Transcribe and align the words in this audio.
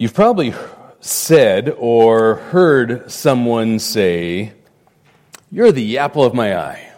You've 0.00 0.14
probably 0.14 0.54
said 1.00 1.74
or 1.76 2.36
heard 2.36 3.10
someone 3.10 3.80
say, 3.80 4.52
You're 5.50 5.72
the 5.72 5.98
apple 5.98 6.22
of 6.22 6.34
my 6.34 6.56
eye. 6.56 6.92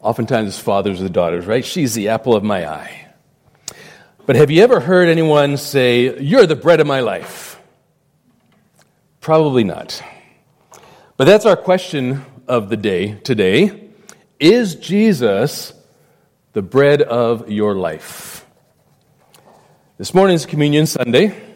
Oftentimes 0.00 0.48
it's 0.48 0.58
fathers 0.58 1.00
or 1.00 1.08
daughters, 1.08 1.46
right? 1.46 1.64
She's 1.64 1.94
the 1.94 2.10
apple 2.10 2.36
of 2.36 2.44
my 2.44 2.68
eye. 2.68 3.08
But 4.26 4.36
have 4.36 4.50
you 4.50 4.62
ever 4.62 4.78
heard 4.78 5.08
anyone 5.08 5.56
say, 5.56 6.20
You're 6.20 6.44
the 6.44 6.54
bread 6.54 6.80
of 6.80 6.86
my 6.86 7.00
life? 7.00 7.58
Probably 9.22 9.64
not. 9.64 10.02
But 11.16 11.24
that's 11.24 11.46
our 11.46 11.56
question 11.56 12.26
of 12.46 12.68
the 12.68 12.76
day 12.76 13.14
today. 13.14 13.88
Is 14.38 14.74
Jesus 14.74 15.72
the 16.52 16.60
bread 16.60 17.00
of 17.00 17.50
your 17.50 17.74
life? 17.74 18.44
This 19.96 20.12
morning's 20.12 20.44
Communion 20.44 20.84
Sunday. 20.84 21.55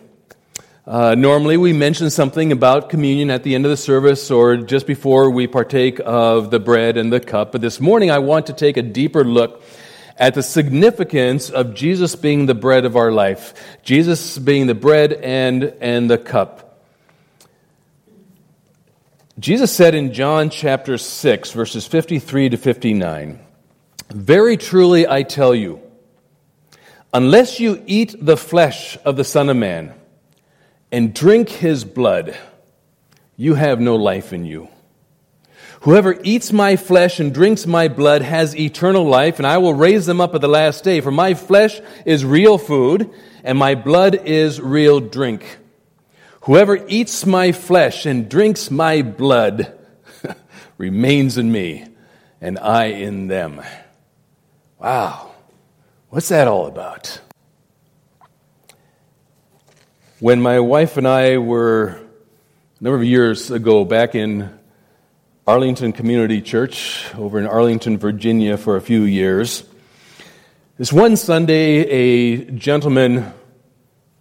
Uh, 0.91 1.15
normally, 1.15 1.57
we 1.57 1.73
mention 1.73 2.11
something 2.11 2.51
about 2.51 2.91
communion 2.91 3.31
at 3.31 3.45
the 3.45 3.55
end 3.55 3.65
of 3.65 3.71
the 3.71 3.77
service 3.77 4.29
or 4.29 4.57
just 4.57 4.89
before 4.89 5.31
we 5.31 5.47
partake 5.47 6.01
of 6.05 6.51
the 6.51 6.59
bread 6.59 6.97
and 6.97 7.13
the 7.13 7.21
cup. 7.21 7.53
But 7.53 7.61
this 7.61 7.79
morning, 7.79 8.11
I 8.11 8.19
want 8.19 8.47
to 8.47 8.53
take 8.53 8.77
a 8.77 8.83
deeper 8.83 9.23
look 9.23 9.63
at 10.17 10.35
the 10.35 10.43
significance 10.43 11.49
of 11.49 11.75
Jesus 11.75 12.17
being 12.17 12.47
the 12.47 12.57
bread 12.57 12.85
of 12.85 12.97
our 12.97 13.13
life, 13.13 13.55
Jesus 13.85 14.37
being 14.37 14.67
the 14.67 14.75
bread 14.75 15.13
and, 15.13 15.63
and 15.81 16.11
the 16.11 16.19
cup. 16.19 16.83
Jesus 19.39 19.71
said 19.71 19.95
in 19.95 20.13
John 20.13 20.51
chapter 20.51 20.99
6, 20.99 21.53
verses 21.53 21.87
53 21.87 22.49
to 22.49 22.57
59, 22.57 23.39
Very 24.09 24.57
truly 24.57 25.07
I 25.07 25.23
tell 25.23 25.55
you, 25.55 25.81
unless 27.15 27.61
you 27.61 27.81
eat 27.87 28.17
the 28.21 28.37
flesh 28.37 28.99
of 29.05 29.15
the 29.15 29.23
Son 29.23 29.49
of 29.49 29.57
Man, 29.57 29.95
and 30.93 31.15
drink 31.15 31.49
his 31.49 31.85
blood, 31.85 32.37
you 33.37 33.55
have 33.55 33.81
no 33.81 33.97
life 33.97 34.33
in 34.33 34.45
you. 34.45 34.69
Whoever 35.83 36.19
eats 36.23 36.53
my 36.53 36.77
flesh 36.77 37.21
and 37.21 37.33
drinks 37.33 37.67
my 37.67 37.89
blood 37.89 38.21
has 38.21 38.55
eternal 38.55 39.05
life, 39.05 39.39
and 39.39 39.47
I 39.47 39.59
will 39.59 39.73
raise 39.73 40.05
them 40.05 40.21
up 40.21 40.35
at 40.35 40.43
the 40.43 40.49
last 40.49 40.85
day. 40.85 41.01
For 41.01 41.11
my 41.11 41.33
flesh 41.33 41.81
is 42.05 42.23
real 42.23 42.59
food, 42.59 43.11
and 43.43 43.57
my 43.57 43.75
blood 43.75 44.27
is 44.27 44.61
real 44.61 45.01
drink. 45.01 45.59
Whoever 46.43 46.85
eats 46.87 47.25
my 47.25 47.53
flesh 47.53 48.05
and 48.05 48.29
drinks 48.29 48.71
my 48.71 49.01
blood 49.01 49.73
remains 50.79 51.39
in 51.39 51.51
me, 51.51 51.87
and 52.43 52.59
I 52.59 52.87
in 52.87 53.29
them. 53.29 53.63
Wow. 54.79 55.31
What's 56.11 56.29
that 56.29 56.47
all 56.47 56.67
about? 56.67 57.21
When 60.21 60.43
my 60.43 60.61
wife 60.61 60.99
and 60.99 61.09
I 61.09 61.39
were 61.39 61.99
a 62.79 62.85
number 62.85 62.99
of 62.99 63.05
years 63.05 63.51
ago 63.51 63.87
back 63.87 64.15
in 64.15 64.51
Arlington 65.47 65.95
Community 65.95 66.43
Church 66.43 67.07
over 67.15 67.39
in 67.39 67.47
Arlington, 67.47 67.97
Virginia 67.97 68.59
for 68.59 68.77
a 68.77 68.83
few 68.83 69.05
years, 69.05 69.65
this 70.77 70.93
one 70.93 71.17
Sunday, 71.17 71.89
a 71.89 72.51
gentleman, 72.51 73.33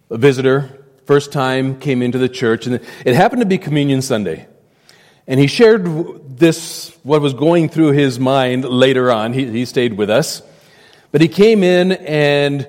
a 0.08 0.16
visitor, 0.16 0.70
first 1.04 1.32
time 1.32 1.78
came 1.78 2.00
into 2.00 2.16
the 2.16 2.30
church, 2.30 2.66
and 2.66 2.80
it 3.04 3.14
happened 3.14 3.42
to 3.42 3.46
be 3.46 3.58
Communion 3.58 4.00
Sunday. 4.00 4.46
And 5.26 5.38
he 5.38 5.48
shared 5.48 5.84
this, 6.38 6.96
what 7.02 7.20
was 7.20 7.34
going 7.34 7.68
through 7.68 7.92
his 7.92 8.18
mind 8.18 8.64
later 8.64 9.12
on. 9.12 9.34
He, 9.34 9.44
he 9.50 9.66
stayed 9.66 9.98
with 9.98 10.08
us. 10.08 10.40
But 11.12 11.20
he 11.20 11.28
came 11.28 11.62
in 11.62 11.92
and 11.92 12.66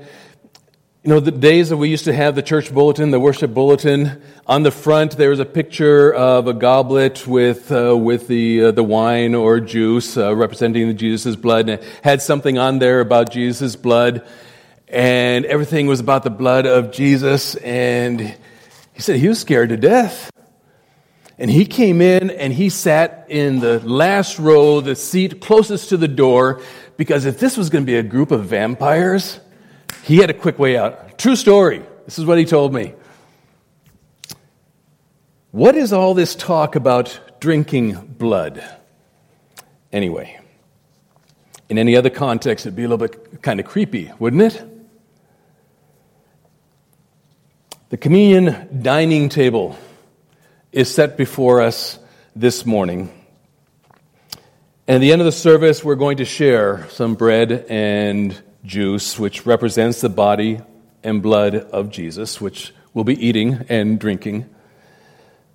you 1.04 1.10
know, 1.10 1.20
the 1.20 1.32
days 1.32 1.70
that 1.70 1.78
we 1.78 1.90
used 1.90 2.06
to 2.06 2.14
have 2.14 2.36
the 2.36 2.44
church 2.44 2.72
bulletin, 2.72 3.10
the 3.10 3.20
worship 3.20 3.56
bulletin, 3.56 4.22
on 4.46 4.62
the 4.62 4.70
front 4.70 5.18
there 5.18 5.32
was 5.32 5.40
a 5.40 5.46
picture 5.46 6.14
of 6.14 6.46
a 6.46 6.54
goblet 6.54 7.26
with, 7.26 7.72
uh, 7.72 7.98
with 7.98 8.28
the, 8.28 8.66
uh, 8.66 8.72
the 8.72 8.84
wine 8.84 9.34
or 9.34 9.60
juice 9.60 10.16
uh, 10.16 10.36
representing 10.36 10.96
Jesus' 10.96 11.36
blood, 11.36 11.62
and 11.62 11.82
it 11.82 11.84
had 12.04 12.22
something 12.22 12.60
on 12.60 12.78
there 12.78 13.00
about 13.00 13.32
Jesus' 13.32 13.76
blood, 13.76 14.28
and 14.88 15.44
everything 15.46 15.88
was 15.88 16.00
about 16.00 16.22
the 16.22 16.30
blood 16.30 16.68
of 16.68 16.92
Jesus, 16.92 17.56
and 17.56 18.22
he 18.94 19.02
said 19.02 19.16
he 19.16 19.28
was 19.28 19.40
scared 19.40 19.70
to 19.70 19.78
death. 19.78 20.30
And 21.40 21.50
he 21.50 21.66
came 21.66 22.02
in 22.02 22.30
and 22.30 22.54
he 22.54 22.70
sat 22.70 23.26
in 23.28 23.60
the 23.60 23.80
last 23.80 24.38
row, 24.38 24.82
the 24.82 24.96
seat 24.96 25.42
closest 25.42 25.90
to 25.90 25.98
the 25.98 26.08
door, 26.08 26.62
because 26.96 27.26
if 27.26 27.40
this 27.40 27.58
was 27.58 27.72
going 27.72 27.84
to 27.84 27.88
be 27.88 27.98
a 27.98 28.04
group 28.04 28.30
of 28.30 28.46
vampires, 28.46 29.40
he 30.04 30.18
had 30.18 30.30
a 30.30 30.34
quick 30.34 30.60
way 30.60 30.78
out. 30.78 31.18
True 31.18 31.36
story. 31.36 31.82
This 32.06 32.20
is 32.20 32.26
what 32.26 32.38
he 32.38 32.46
told 32.46 32.74
me. 32.74 32.94
What 35.52 35.76
is 35.76 35.92
all 35.92 36.14
this 36.14 36.34
talk 36.36 36.76
about 36.76 37.20
drinking 37.40 38.16
blood? 38.18 38.64
Anyway, 39.92 40.40
in 41.70 41.78
any 41.78 41.96
other 41.96 42.10
context, 42.10 42.66
it'd 42.66 42.76
be 42.76 42.84
a 42.84 42.88
little 42.88 43.06
bit 43.06 43.42
kind 43.42 43.60
of 43.60 43.66
creepy, 43.66 44.12
wouldn't 44.18 44.42
it? 44.42 44.68
The 47.90 47.98
communion 47.98 48.82
dining 48.82 49.28
table 49.28 49.78
is 50.72 50.94
set 50.94 51.18
before 51.18 51.62
us 51.62 52.00
this 52.34 52.66
morning. 52.66 53.12
And 54.88 54.96
at 54.96 55.00
the 55.00 55.12
end 55.12 55.22
of 55.22 55.26
the 55.26 55.34
service, 55.34 55.84
we're 55.84 55.96
going 55.96 56.18
to 56.18 56.26
share 56.26 56.88
some 56.90 57.16
bread 57.16 57.66
and 57.70 58.42
juice, 58.64 59.18
which 59.18 59.46
represents 59.46 60.02
the 60.02 60.10
body 60.10 60.60
and 61.04 61.22
blood 61.22 61.56
of 61.56 61.90
Jesus, 61.90 62.40
which 62.40 62.74
we'll 62.94 63.04
be 63.04 63.26
eating 63.26 63.66
and 63.70 64.00
drinking. 64.00 64.46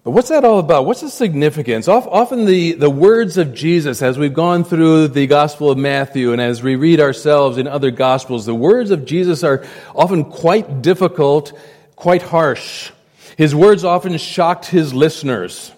But 0.07 0.13
what's 0.13 0.29
that 0.29 0.45
all 0.45 0.61
about? 0.61 0.87
What's 0.87 1.01
the 1.01 1.11
significance? 1.11 1.89
Often 1.89 2.45
the, 2.45 2.75
the 2.75 2.89
words 2.89 3.39
of 3.39 3.53
Jesus, 3.53 4.03
as 4.03 4.17
we've 4.17 4.33
gone 4.33 4.63
through 4.63 5.09
the 5.09 5.27
Gospel 5.27 5.69
of 5.69 5.79
Matthew 5.79 6.31
and 6.33 6.41
as 6.41 6.63
we 6.63 6.77
read 6.77 7.01
ourselves 7.01 7.59
in 7.59 7.67
other 7.67 7.91
Gospels, 7.91 8.47
the 8.47 8.55
words 8.55 8.93
of 8.93 9.05
Jesus 9.05 9.43
are 9.43 9.67
often 9.97 10.25
quite 10.25 10.81
difficult, 10.81 11.53
quite 11.97 12.23
harsh. 12.23 12.93
His 13.37 13.53
words 13.53 13.83
often 13.83 14.17
shocked 14.17 14.67
his 14.67 14.95
listeners. 14.95 15.73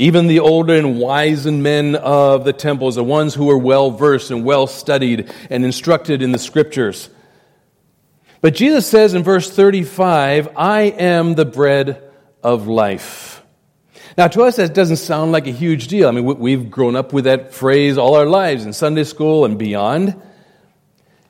Even 0.00 0.28
the 0.28 0.38
older 0.38 0.74
and 0.74 1.00
wizened 1.00 1.64
men 1.64 1.96
of 1.96 2.44
the 2.44 2.52
temples, 2.52 2.94
the 2.94 3.02
ones 3.02 3.34
who 3.34 3.46
were 3.46 3.58
well 3.58 3.90
versed 3.90 4.30
and 4.30 4.44
well 4.44 4.68
studied 4.68 5.28
and 5.50 5.64
instructed 5.64 6.22
in 6.22 6.30
the 6.30 6.38
scriptures. 6.38 7.10
But 8.40 8.54
Jesus 8.54 8.86
says 8.86 9.14
in 9.14 9.24
verse 9.24 9.50
35, 9.50 10.50
I 10.56 10.82
am 10.82 11.34
the 11.34 11.44
bread 11.44 12.00
of 12.44 12.68
life. 12.68 13.42
Now, 14.16 14.28
to 14.28 14.42
us, 14.42 14.54
that 14.54 14.72
doesn't 14.72 14.98
sound 14.98 15.32
like 15.32 15.48
a 15.48 15.52
huge 15.52 15.88
deal. 15.88 16.06
I 16.06 16.12
mean, 16.12 16.24
we've 16.24 16.70
grown 16.70 16.94
up 16.94 17.12
with 17.12 17.24
that 17.24 17.52
phrase 17.52 17.98
all 17.98 18.14
our 18.14 18.26
lives 18.26 18.64
in 18.64 18.72
Sunday 18.72 19.02
school 19.02 19.44
and 19.44 19.58
beyond. 19.58 20.14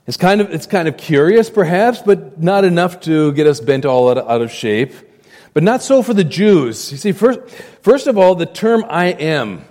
It's 0.07 0.19
kind 0.19 0.43
of, 0.43 0.53
it's 0.53 0.67
kind 0.67 0.89
of 0.89 0.99
curious, 0.99 1.49
perhaps, 1.49 2.03
but 2.03 2.43
not 2.43 2.65
enough 2.65 3.01
to 3.01 3.33
get 3.33 3.47
us 3.47 3.61
bent 3.61 3.87
all 3.87 4.11
out 4.11 4.43
of 4.43 4.53
shape. 4.53 4.93
But 5.59 5.65
not 5.65 5.83
so 5.83 6.05
for 6.05 6.15
the 6.15 6.23
Jews. 6.23 6.93
You 6.93 6.99
see, 6.99 7.11
first, 7.11 7.41
first 7.83 8.07
of 8.07 8.17
all, 8.17 8.37
the 8.37 8.47
term 8.47 8.85
I 8.89 9.07
am. 9.07 9.65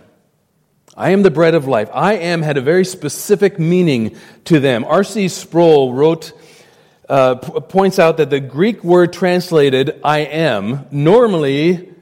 I 0.98 1.12
am 1.12 1.24
the 1.24 1.32
bread 1.32 1.56
of 1.56 1.66
life. 1.66 1.90
I 1.94 2.16
am 2.16 2.42
had 2.42 2.58
a 2.58 2.62
very 2.62 2.84
specific 2.84 3.58
meaning 3.58 4.18
to 4.44 4.60
them. 4.60 4.84
R.C. 4.84 5.30
Sproul 5.30 5.94
wrote, 5.94 6.34
uh, 7.08 7.36
p- 7.36 7.62
points 7.70 8.00
out 8.00 8.18
that 8.18 8.30
the 8.30 8.42
Greek 8.42 8.84
word 8.84 9.14
translated 9.14 10.02
I 10.04 10.26
am, 10.26 10.88
normally 10.92 11.94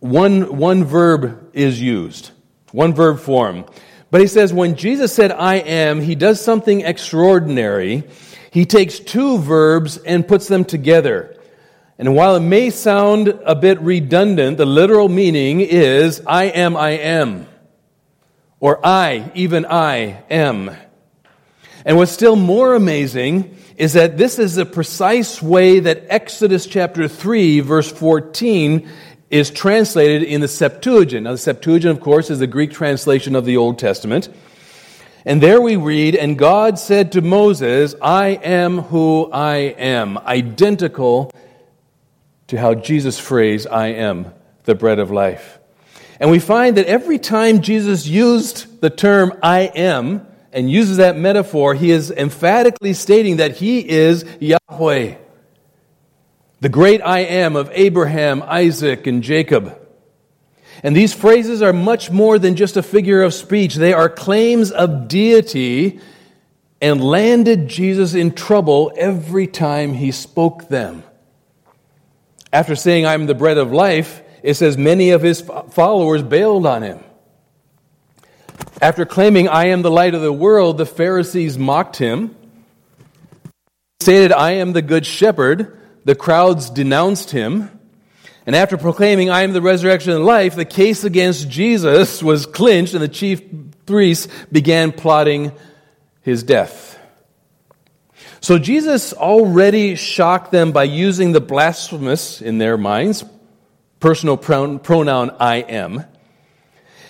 one, 0.00 0.56
one 0.56 0.82
verb 0.82 1.50
is 1.52 1.80
used, 1.80 2.32
one 2.72 2.92
verb 2.92 3.20
form. 3.20 3.66
But 4.10 4.20
he 4.20 4.26
says 4.26 4.52
when 4.52 4.74
Jesus 4.74 5.14
said 5.14 5.30
I 5.30 5.58
am, 5.58 6.00
he 6.00 6.16
does 6.16 6.40
something 6.40 6.80
extraordinary. 6.80 8.02
He 8.50 8.66
takes 8.66 8.98
two 8.98 9.38
verbs 9.38 9.96
and 9.96 10.26
puts 10.26 10.48
them 10.48 10.64
together. 10.64 11.33
And 11.98 12.14
while 12.14 12.36
it 12.36 12.40
may 12.40 12.70
sound 12.70 13.28
a 13.44 13.54
bit 13.54 13.80
redundant, 13.80 14.58
the 14.58 14.66
literal 14.66 15.08
meaning 15.08 15.60
is 15.60 16.22
I 16.26 16.44
am, 16.44 16.76
I 16.76 16.90
am. 16.90 17.46
Or 18.58 18.84
I, 18.84 19.30
even 19.34 19.64
I, 19.66 20.22
am. 20.28 20.74
And 21.84 21.96
what's 21.96 22.10
still 22.10 22.34
more 22.34 22.74
amazing 22.74 23.56
is 23.76 23.92
that 23.92 24.16
this 24.16 24.38
is 24.38 24.54
the 24.54 24.66
precise 24.66 25.40
way 25.42 25.80
that 25.80 26.04
Exodus 26.08 26.66
chapter 26.66 27.06
3, 27.06 27.60
verse 27.60 27.90
14, 27.90 28.88
is 29.30 29.50
translated 29.50 30.22
in 30.22 30.40
the 30.40 30.48
Septuagint. 30.48 31.24
Now, 31.24 31.32
the 31.32 31.38
Septuagint, 31.38 31.96
of 31.96 32.02
course, 32.02 32.30
is 32.30 32.38
the 32.38 32.46
Greek 32.46 32.72
translation 32.72 33.36
of 33.36 33.44
the 33.44 33.56
Old 33.56 33.78
Testament. 33.78 34.28
And 35.24 35.42
there 35.42 35.60
we 35.60 35.76
read, 35.76 36.14
And 36.16 36.38
God 36.38 36.78
said 36.78 37.12
to 37.12 37.22
Moses, 37.22 37.94
I 38.00 38.28
am 38.42 38.78
who 38.78 39.30
I 39.32 39.56
am, 39.56 40.18
identical 40.18 41.30
to 42.48 42.58
how 42.58 42.74
Jesus 42.74 43.18
phrased, 43.18 43.66
I 43.68 43.88
am 43.88 44.32
the 44.64 44.74
bread 44.74 44.98
of 44.98 45.10
life. 45.10 45.58
And 46.20 46.30
we 46.30 46.38
find 46.38 46.76
that 46.76 46.86
every 46.86 47.18
time 47.18 47.60
Jesus 47.60 48.06
used 48.06 48.80
the 48.80 48.90
term 48.90 49.32
I 49.42 49.60
am 49.74 50.26
and 50.52 50.70
uses 50.70 50.98
that 50.98 51.16
metaphor, 51.16 51.74
he 51.74 51.90
is 51.90 52.10
emphatically 52.10 52.92
stating 52.92 53.38
that 53.38 53.56
he 53.56 53.88
is 53.88 54.24
Yahweh, 54.40 55.16
the 56.60 56.68
great 56.68 57.02
I 57.02 57.20
am 57.20 57.56
of 57.56 57.70
Abraham, 57.72 58.42
Isaac, 58.42 59.06
and 59.06 59.22
Jacob. 59.22 59.80
And 60.82 60.94
these 60.94 61.12
phrases 61.12 61.62
are 61.62 61.72
much 61.72 62.10
more 62.10 62.38
than 62.38 62.56
just 62.56 62.76
a 62.76 62.82
figure 62.82 63.22
of 63.22 63.34
speech. 63.34 63.74
They 63.74 63.92
are 63.92 64.08
claims 64.08 64.70
of 64.70 65.08
deity 65.08 66.00
and 66.80 67.02
landed 67.02 67.68
Jesus 67.68 68.14
in 68.14 68.32
trouble 68.32 68.92
every 68.96 69.46
time 69.46 69.94
he 69.94 70.12
spoke 70.12 70.68
them. 70.68 71.02
After 72.54 72.76
saying, 72.76 73.04
I'm 73.04 73.26
the 73.26 73.34
bread 73.34 73.58
of 73.58 73.72
life, 73.72 74.22
it 74.44 74.54
says 74.54 74.78
many 74.78 75.10
of 75.10 75.22
his 75.22 75.40
followers 75.40 76.22
bailed 76.22 76.66
on 76.66 76.82
him. 76.82 77.00
After 78.80 79.04
claiming, 79.04 79.48
I 79.48 79.66
am 79.66 79.82
the 79.82 79.90
light 79.90 80.14
of 80.14 80.22
the 80.22 80.32
world, 80.32 80.78
the 80.78 80.86
Pharisees 80.86 81.58
mocked 81.58 81.96
him. 81.96 82.36
Stated, 83.98 84.30
I 84.30 84.52
am 84.52 84.72
the 84.72 84.82
good 84.82 85.04
shepherd. 85.04 85.80
The 86.04 86.14
crowds 86.14 86.70
denounced 86.70 87.32
him. 87.32 87.70
And 88.46 88.54
after 88.54 88.76
proclaiming, 88.76 89.30
I 89.30 89.42
am 89.42 89.52
the 89.52 89.60
resurrection 89.60 90.12
and 90.12 90.24
life, 90.24 90.54
the 90.54 90.64
case 90.64 91.02
against 91.02 91.48
Jesus 91.48 92.22
was 92.22 92.46
clinched, 92.46 92.94
and 92.94 93.02
the 93.02 93.08
chief 93.08 93.42
priests 93.84 94.28
began 94.52 94.92
plotting 94.92 95.50
his 96.20 96.44
death. 96.44 96.93
So 98.44 98.58
Jesus 98.58 99.14
already 99.14 99.94
shocked 99.94 100.52
them 100.52 100.72
by 100.72 100.84
using 100.84 101.32
the 101.32 101.40
blasphemous, 101.40 102.42
in 102.42 102.58
their 102.58 102.76
minds, 102.76 103.24
personal 104.00 104.36
pronoun 104.36 105.30
I 105.40 105.60
am. 105.60 106.04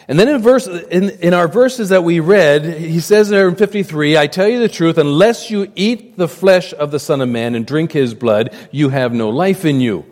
And 0.06 0.16
then 0.16 0.28
in, 0.28 0.40
verse, 0.40 0.68
in, 0.68 1.10
in 1.10 1.34
our 1.34 1.48
verses 1.48 1.88
that 1.88 2.04
we 2.04 2.20
read, 2.20 2.64
he 2.64 3.00
says 3.00 3.30
there 3.30 3.48
in 3.48 3.56
53, 3.56 4.16
I 4.16 4.28
tell 4.28 4.46
you 4.46 4.60
the 4.60 4.68
truth, 4.68 4.96
unless 4.96 5.50
you 5.50 5.72
eat 5.74 6.16
the 6.16 6.28
flesh 6.28 6.72
of 6.72 6.92
the 6.92 7.00
Son 7.00 7.20
of 7.20 7.28
Man 7.28 7.56
and 7.56 7.66
drink 7.66 7.90
his 7.90 8.14
blood, 8.14 8.54
you 8.70 8.90
have 8.90 9.12
no 9.12 9.30
life 9.30 9.64
in 9.64 9.80
you. 9.80 10.04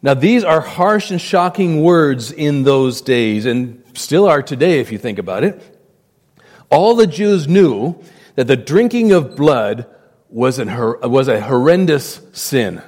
Now, 0.00 0.14
these 0.14 0.42
are 0.42 0.62
harsh 0.62 1.10
and 1.10 1.20
shocking 1.20 1.82
words 1.82 2.32
in 2.32 2.62
those 2.62 3.02
days, 3.02 3.44
and 3.44 3.84
still 3.92 4.26
are 4.26 4.42
today 4.42 4.80
if 4.80 4.90
you 4.90 4.96
think 4.96 5.18
about 5.18 5.44
it. 5.44 5.60
All 6.70 6.94
the 6.94 7.06
Jews 7.06 7.46
knew 7.46 8.02
that 8.34 8.46
the 8.46 8.56
drinking 8.56 9.12
of 9.12 9.36
blood 9.36 9.86
was, 10.28 10.58
an, 10.58 10.68
was 11.10 11.28
a 11.28 11.40
horrendous 11.40 12.20
sin. 12.32 12.82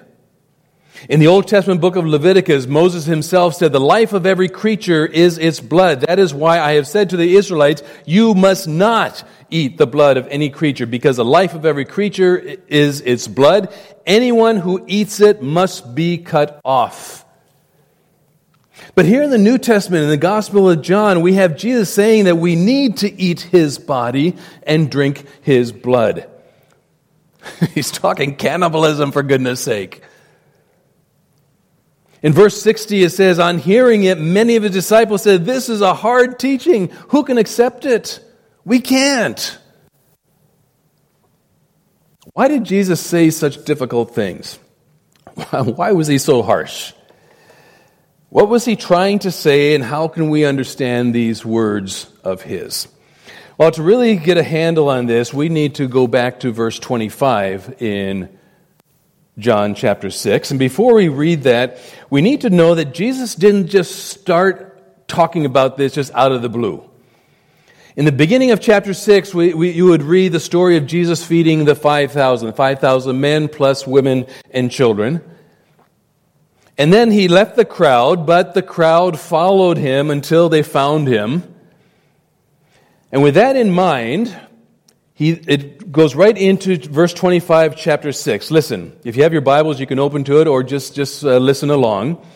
In 1.08 1.20
the 1.20 1.26
Old 1.26 1.46
Testament 1.48 1.80
book 1.80 1.96
of 1.96 2.06
Leviticus, 2.06 2.66
Moses 2.66 3.04
himself 3.04 3.54
said, 3.54 3.72
The 3.72 3.80
life 3.80 4.14
of 4.14 4.24
every 4.24 4.48
creature 4.48 5.04
is 5.04 5.36
its 5.36 5.60
blood. 5.60 6.00
That 6.02 6.18
is 6.18 6.32
why 6.32 6.60
I 6.60 6.72
have 6.74 6.86
said 6.86 7.10
to 7.10 7.16
the 7.16 7.36
Israelites, 7.36 7.82
You 8.06 8.34
must 8.34 8.66
not 8.66 9.22
eat 9.50 9.76
the 9.76 9.86
blood 9.86 10.16
of 10.16 10.26
any 10.28 10.48
creature, 10.48 10.86
because 10.86 11.16
the 11.16 11.24
life 11.24 11.54
of 11.54 11.66
every 11.66 11.84
creature 11.84 12.38
is 12.68 13.02
its 13.02 13.28
blood. 13.28 13.74
Anyone 14.06 14.56
who 14.56 14.82
eats 14.86 15.20
it 15.20 15.42
must 15.42 15.94
be 15.94 16.18
cut 16.18 16.60
off. 16.64 17.23
But 18.94 19.06
here 19.06 19.22
in 19.22 19.30
the 19.30 19.38
New 19.38 19.58
Testament, 19.58 20.04
in 20.04 20.10
the 20.10 20.16
Gospel 20.16 20.70
of 20.70 20.80
John, 20.80 21.20
we 21.20 21.34
have 21.34 21.56
Jesus 21.56 21.92
saying 21.92 22.24
that 22.24 22.36
we 22.36 22.54
need 22.54 22.98
to 22.98 23.20
eat 23.20 23.40
his 23.40 23.78
body 23.78 24.36
and 24.62 24.90
drink 24.90 25.24
his 25.42 25.72
blood. 25.72 26.30
He's 27.74 27.90
talking 27.90 28.36
cannibalism, 28.36 29.10
for 29.10 29.22
goodness 29.22 29.60
sake. 29.60 30.02
In 32.22 32.32
verse 32.32 32.62
60, 32.62 33.02
it 33.02 33.10
says, 33.10 33.38
On 33.38 33.58
hearing 33.58 34.04
it, 34.04 34.18
many 34.18 34.56
of 34.56 34.62
his 34.62 34.72
disciples 34.72 35.22
said, 35.22 35.44
This 35.44 35.68
is 35.68 35.80
a 35.80 35.92
hard 35.92 36.38
teaching. 36.38 36.88
Who 37.08 37.24
can 37.24 37.36
accept 37.36 37.84
it? 37.84 38.20
We 38.64 38.80
can't. 38.80 39.58
Why 42.32 42.48
did 42.48 42.64
Jesus 42.64 43.00
say 43.00 43.30
such 43.30 43.64
difficult 43.64 44.14
things? 44.14 44.58
Why 45.50 45.92
was 45.92 46.06
he 46.06 46.18
so 46.18 46.42
harsh? 46.42 46.92
What 48.34 48.48
was 48.48 48.64
he 48.64 48.74
trying 48.74 49.20
to 49.20 49.30
say, 49.30 49.76
and 49.76 49.84
how 49.84 50.08
can 50.08 50.28
we 50.28 50.44
understand 50.44 51.14
these 51.14 51.44
words 51.44 52.10
of 52.24 52.42
his? 52.42 52.88
Well, 53.56 53.70
to 53.70 53.80
really 53.80 54.16
get 54.16 54.36
a 54.36 54.42
handle 54.42 54.88
on 54.88 55.06
this, 55.06 55.32
we 55.32 55.48
need 55.48 55.76
to 55.76 55.86
go 55.86 56.08
back 56.08 56.40
to 56.40 56.50
verse 56.50 56.76
25 56.80 57.80
in 57.80 58.36
John 59.38 59.76
chapter 59.76 60.10
6. 60.10 60.50
And 60.50 60.58
before 60.58 60.94
we 60.94 61.06
read 61.06 61.44
that, 61.44 61.78
we 62.10 62.22
need 62.22 62.40
to 62.40 62.50
know 62.50 62.74
that 62.74 62.92
Jesus 62.92 63.36
didn't 63.36 63.68
just 63.68 64.06
start 64.08 65.06
talking 65.06 65.46
about 65.46 65.76
this 65.76 65.94
just 65.94 66.12
out 66.12 66.32
of 66.32 66.42
the 66.42 66.48
blue. 66.48 66.82
In 67.94 68.04
the 68.04 68.10
beginning 68.10 68.50
of 68.50 68.60
chapter 68.60 68.94
6, 68.94 69.32
we, 69.32 69.54
we, 69.54 69.70
you 69.70 69.86
would 69.86 70.02
read 70.02 70.32
the 70.32 70.40
story 70.40 70.76
of 70.76 70.88
Jesus 70.88 71.24
feeding 71.24 71.66
the 71.66 71.76
5,000, 71.76 72.54
5,000 72.54 73.20
men 73.20 73.46
plus 73.46 73.86
women 73.86 74.26
and 74.50 74.72
children. 74.72 75.22
And 76.76 76.92
then 76.92 77.10
he 77.10 77.28
left 77.28 77.56
the 77.56 77.64
crowd, 77.64 78.26
but 78.26 78.54
the 78.54 78.62
crowd 78.62 79.18
followed 79.20 79.78
him 79.78 80.10
until 80.10 80.48
they 80.48 80.62
found 80.62 81.06
him. 81.06 81.54
And 83.12 83.22
with 83.22 83.34
that 83.34 83.54
in 83.54 83.70
mind, 83.70 84.36
he, 85.12 85.30
it 85.30 85.92
goes 85.92 86.16
right 86.16 86.36
into 86.36 86.76
verse 86.76 87.14
25, 87.14 87.76
chapter 87.76 88.10
6. 88.10 88.50
Listen, 88.50 88.98
if 89.04 89.16
you 89.16 89.22
have 89.22 89.32
your 89.32 89.42
Bibles, 89.42 89.78
you 89.78 89.86
can 89.86 90.00
open 90.00 90.24
to 90.24 90.40
it 90.40 90.48
or 90.48 90.64
just, 90.64 90.96
just 90.96 91.24
uh, 91.24 91.38
listen 91.38 91.70
along. 91.70 92.26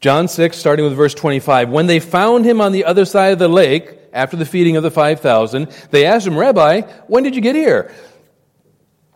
John 0.00 0.26
6, 0.26 0.56
starting 0.56 0.84
with 0.84 0.96
verse 0.96 1.14
25. 1.14 1.70
When 1.70 1.86
they 1.86 2.00
found 2.00 2.44
him 2.44 2.60
on 2.60 2.72
the 2.72 2.84
other 2.84 3.04
side 3.04 3.32
of 3.32 3.38
the 3.38 3.48
lake, 3.48 3.96
after 4.12 4.36
the 4.36 4.46
feeding 4.46 4.76
of 4.76 4.82
the 4.82 4.90
5,000, 4.90 5.68
they 5.90 6.06
asked 6.06 6.26
him, 6.26 6.36
Rabbi, 6.36 6.80
when 7.06 7.22
did 7.22 7.36
you 7.36 7.42
get 7.42 7.54
here? 7.54 7.94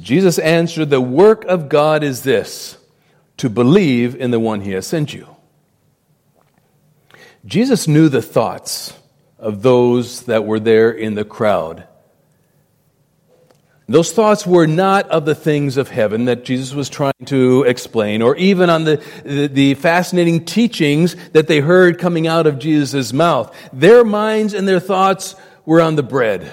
Jesus 0.00 0.38
answered, 0.38 0.90
the 0.90 1.00
work 1.00 1.44
of 1.44 1.68
God 1.68 2.02
is 2.02 2.22
this, 2.22 2.78
to 3.36 3.50
believe 3.50 4.14
in 4.14 4.30
the 4.30 4.40
one 4.40 4.60
he 4.60 4.72
has 4.72 4.86
sent 4.86 5.12
you. 5.12 5.26
Jesus 7.44 7.86
knew 7.86 8.08
the 8.08 8.22
thoughts 8.22 8.94
of 9.38 9.62
those 9.62 10.22
that 10.22 10.46
were 10.46 10.60
there 10.60 10.90
in 10.90 11.14
the 11.14 11.24
crowd. 11.24 11.86
Those 13.86 14.12
thoughts 14.12 14.46
were 14.46 14.66
not 14.66 15.10
of 15.10 15.26
the 15.26 15.34
things 15.34 15.76
of 15.76 15.90
heaven 15.90 16.24
that 16.24 16.44
Jesus 16.44 16.72
was 16.72 16.88
trying 16.88 17.12
to 17.26 17.64
explain, 17.64 18.22
or 18.22 18.34
even 18.36 18.70
on 18.70 18.84
the, 18.84 19.04
the, 19.24 19.46
the, 19.48 19.74
fascinating 19.74 20.46
teachings 20.46 21.14
that 21.32 21.48
they 21.48 21.60
heard 21.60 21.98
coming 21.98 22.26
out 22.26 22.46
of 22.46 22.58
Jesus' 22.58 23.12
mouth. 23.12 23.54
Their 23.74 24.02
minds 24.02 24.54
and 24.54 24.66
their 24.66 24.80
thoughts 24.80 25.36
were 25.66 25.82
on 25.82 25.96
the 25.96 26.02
bread, 26.02 26.50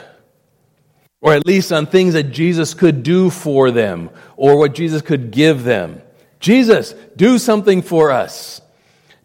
or 1.21 1.33
at 1.33 1.45
least 1.45 1.71
on 1.71 1.85
things 1.85 2.13
that 2.15 2.31
Jesus 2.31 2.73
could 2.73 3.03
do 3.03 3.29
for 3.29 3.69
them, 3.71 4.09
or 4.35 4.57
what 4.57 4.73
Jesus 4.73 5.01
could 5.01 5.31
give 5.31 5.63
them. 5.63 6.01
Jesus, 6.39 6.93
do 7.15 7.37
something 7.37 7.83
for 7.83 8.11
us. 8.11 8.59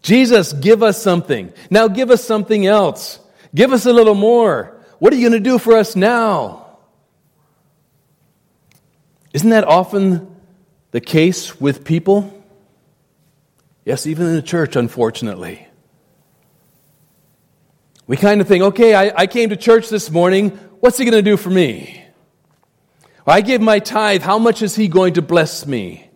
Jesus, 0.02 0.52
give 0.52 0.82
us 0.82 1.02
something. 1.02 1.52
Now 1.70 1.88
give 1.88 2.10
us 2.10 2.22
something 2.22 2.66
else. 2.66 3.18
Give 3.54 3.72
us 3.72 3.86
a 3.86 3.92
little 3.92 4.14
more. 4.14 4.78
What 4.98 5.12
are 5.12 5.16
you 5.16 5.28
going 5.28 5.42
to 5.42 5.50
do 5.50 5.58
for 5.58 5.76
us 5.76 5.96
now? 5.96 6.78
Isn't 9.32 9.50
that 9.50 9.64
often 9.64 10.36
the 10.90 11.00
case 11.00 11.60
with 11.60 11.84
people? 11.84 12.32
Yes, 13.84 14.06
even 14.06 14.26
in 14.26 14.34
the 14.34 14.42
church, 14.42 14.76
unfortunately. 14.76 15.66
We 18.06 18.16
kind 18.16 18.40
of 18.40 18.48
think, 18.48 18.62
okay, 18.64 18.94
I, 18.94 19.22
I 19.22 19.26
came 19.26 19.48
to 19.50 19.56
church 19.56 19.88
this 19.88 20.10
morning. 20.10 20.58
What's 20.86 20.98
he 20.98 21.04
going 21.04 21.14
to 21.14 21.30
do 21.30 21.36
for 21.36 21.50
me? 21.50 22.00
I 23.26 23.40
give 23.40 23.60
my 23.60 23.80
tithe. 23.80 24.22
How 24.22 24.38
much 24.38 24.62
is 24.62 24.76
he 24.76 24.86
going 24.86 25.14
to 25.14 25.20
bless 25.20 25.66
me? 25.66 26.08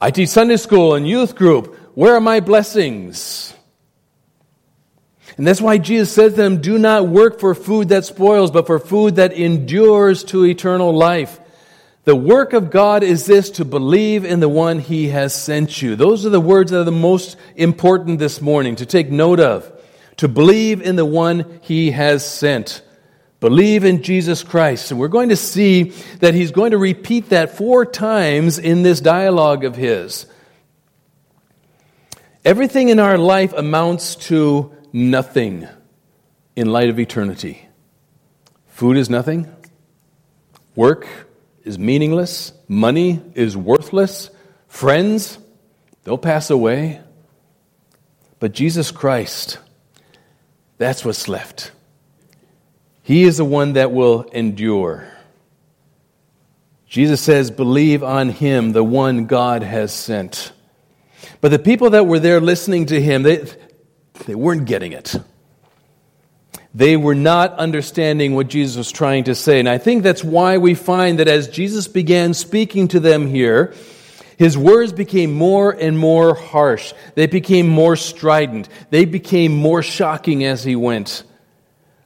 I 0.00 0.10
teach 0.10 0.30
Sunday 0.30 0.56
school 0.56 0.94
and 0.94 1.06
youth 1.06 1.34
group. 1.34 1.76
Where 1.94 2.14
are 2.14 2.20
my 2.20 2.40
blessings? 2.40 3.52
And 5.36 5.46
that's 5.46 5.60
why 5.60 5.76
Jesus 5.76 6.10
said 6.10 6.30
to 6.30 6.36
them, 6.36 6.62
Do 6.62 6.78
not 6.78 7.08
work 7.08 7.40
for 7.40 7.54
food 7.54 7.90
that 7.90 8.06
spoils, 8.06 8.50
but 8.50 8.66
for 8.66 8.78
food 8.78 9.16
that 9.16 9.34
endures 9.34 10.24
to 10.24 10.46
eternal 10.46 10.96
life. 10.96 11.38
The 12.04 12.16
work 12.16 12.54
of 12.54 12.70
God 12.70 13.02
is 13.02 13.26
this 13.26 13.50
to 13.50 13.66
believe 13.66 14.24
in 14.24 14.40
the 14.40 14.48
one 14.48 14.78
he 14.78 15.08
has 15.08 15.34
sent 15.34 15.82
you. 15.82 15.94
Those 15.94 16.24
are 16.24 16.30
the 16.30 16.40
words 16.40 16.70
that 16.70 16.80
are 16.80 16.84
the 16.84 16.90
most 16.90 17.36
important 17.54 18.18
this 18.18 18.40
morning 18.40 18.76
to 18.76 18.86
take 18.86 19.10
note 19.10 19.40
of. 19.40 19.70
To 20.16 20.26
believe 20.26 20.80
in 20.80 20.96
the 20.96 21.04
one 21.04 21.60
he 21.60 21.90
has 21.90 22.26
sent. 22.26 22.80
Believe 23.40 23.84
in 23.84 24.02
Jesus 24.02 24.42
Christ. 24.42 24.90
And 24.90 24.98
we're 24.98 25.08
going 25.08 25.28
to 25.28 25.36
see 25.36 25.90
that 26.20 26.34
he's 26.34 26.50
going 26.50 26.72
to 26.72 26.78
repeat 26.78 27.28
that 27.28 27.56
four 27.56 27.86
times 27.86 28.58
in 28.58 28.82
this 28.82 29.00
dialogue 29.00 29.64
of 29.64 29.76
his. 29.76 30.26
Everything 32.44 32.88
in 32.88 32.98
our 32.98 33.18
life 33.18 33.52
amounts 33.52 34.16
to 34.16 34.74
nothing 34.92 35.68
in 36.56 36.72
light 36.72 36.88
of 36.88 36.98
eternity. 36.98 37.68
Food 38.66 38.96
is 38.96 39.08
nothing. 39.08 39.52
Work 40.74 41.06
is 41.62 41.78
meaningless. 41.78 42.52
Money 42.66 43.20
is 43.34 43.56
worthless. 43.56 44.30
Friends, 44.66 45.38
they'll 46.04 46.18
pass 46.18 46.50
away. 46.50 47.00
But 48.40 48.52
Jesus 48.52 48.90
Christ, 48.90 49.58
that's 50.76 51.04
what's 51.04 51.28
left. 51.28 51.72
He 53.08 53.22
is 53.22 53.38
the 53.38 53.44
one 53.46 53.72
that 53.72 53.90
will 53.90 54.24
endure. 54.24 55.08
Jesus 56.86 57.22
says, 57.22 57.50
Believe 57.50 58.04
on 58.04 58.28
him, 58.28 58.72
the 58.72 58.84
one 58.84 59.24
God 59.24 59.62
has 59.62 59.94
sent. 59.94 60.52
But 61.40 61.48
the 61.48 61.58
people 61.58 61.88
that 61.88 62.06
were 62.06 62.18
there 62.18 62.38
listening 62.38 62.84
to 62.84 63.00
him, 63.00 63.22
they, 63.22 63.50
they 64.26 64.34
weren't 64.34 64.66
getting 64.66 64.92
it. 64.92 65.16
They 66.74 66.98
were 66.98 67.14
not 67.14 67.54
understanding 67.54 68.34
what 68.34 68.48
Jesus 68.48 68.76
was 68.76 68.92
trying 68.92 69.24
to 69.24 69.34
say. 69.34 69.58
And 69.58 69.70
I 69.70 69.78
think 69.78 70.02
that's 70.02 70.22
why 70.22 70.58
we 70.58 70.74
find 70.74 71.18
that 71.18 71.28
as 71.28 71.48
Jesus 71.48 71.88
began 71.88 72.34
speaking 72.34 72.88
to 72.88 73.00
them 73.00 73.26
here, 73.26 73.72
his 74.36 74.58
words 74.58 74.92
became 74.92 75.32
more 75.32 75.70
and 75.70 75.98
more 75.98 76.34
harsh. 76.34 76.92
They 77.14 77.26
became 77.26 77.70
more 77.70 77.96
strident. 77.96 78.68
They 78.90 79.06
became 79.06 79.56
more 79.56 79.82
shocking 79.82 80.44
as 80.44 80.62
he 80.62 80.76
went. 80.76 81.22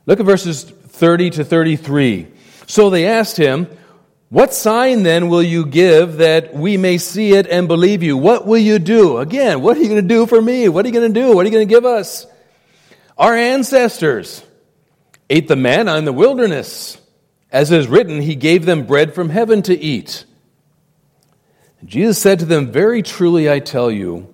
Look 0.06 0.20
at 0.20 0.26
verses 0.26 0.72
30 1.02 1.30
to 1.30 1.44
33. 1.44 2.28
So 2.68 2.88
they 2.88 3.06
asked 3.06 3.36
him, 3.36 3.66
What 4.28 4.54
sign 4.54 5.02
then 5.02 5.28
will 5.28 5.42
you 5.42 5.66
give 5.66 6.18
that 6.18 6.54
we 6.54 6.76
may 6.76 6.96
see 6.96 7.32
it 7.32 7.48
and 7.48 7.66
believe 7.66 8.04
you? 8.04 8.16
What 8.16 8.46
will 8.46 8.60
you 8.60 8.78
do? 8.78 9.18
Again, 9.18 9.62
what 9.62 9.76
are 9.76 9.80
you 9.80 9.88
going 9.88 10.00
to 10.00 10.06
do 10.06 10.26
for 10.26 10.40
me? 10.40 10.68
What 10.68 10.84
are 10.84 10.88
you 10.88 10.94
going 10.94 11.12
to 11.12 11.20
do? 11.20 11.34
What 11.34 11.40
are 11.40 11.48
you 11.48 11.50
going 11.50 11.66
to 11.66 11.74
give 11.74 11.84
us? 11.84 12.24
Our 13.18 13.34
ancestors 13.34 14.44
ate 15.28 15.48
the 15.48 15.56
manna 15.56 15.96
in 15.96 16.04
the 16.04 16.12
wilderness. 16.12 16.98
As 17.50 17.72
is 17.72 17.88
written, 17.88 18.22
he 18.22 18.36
gave 18.36 18.64
them 18.64 18.86
bread 18.86 19.12
from 19.12 19.28
heaven 19.28 19.60
to 19.62 19.76
eat. 19.76 20.24
Jesus 21.84 22.16
said 22.16 22.38
to 22.38 22.44
them, 22.44 22.70
Very 22.70 23.02
truly 23.02 23.50
I 23.50 23.58
tell 23.58 23.90
you, 23.90 24.32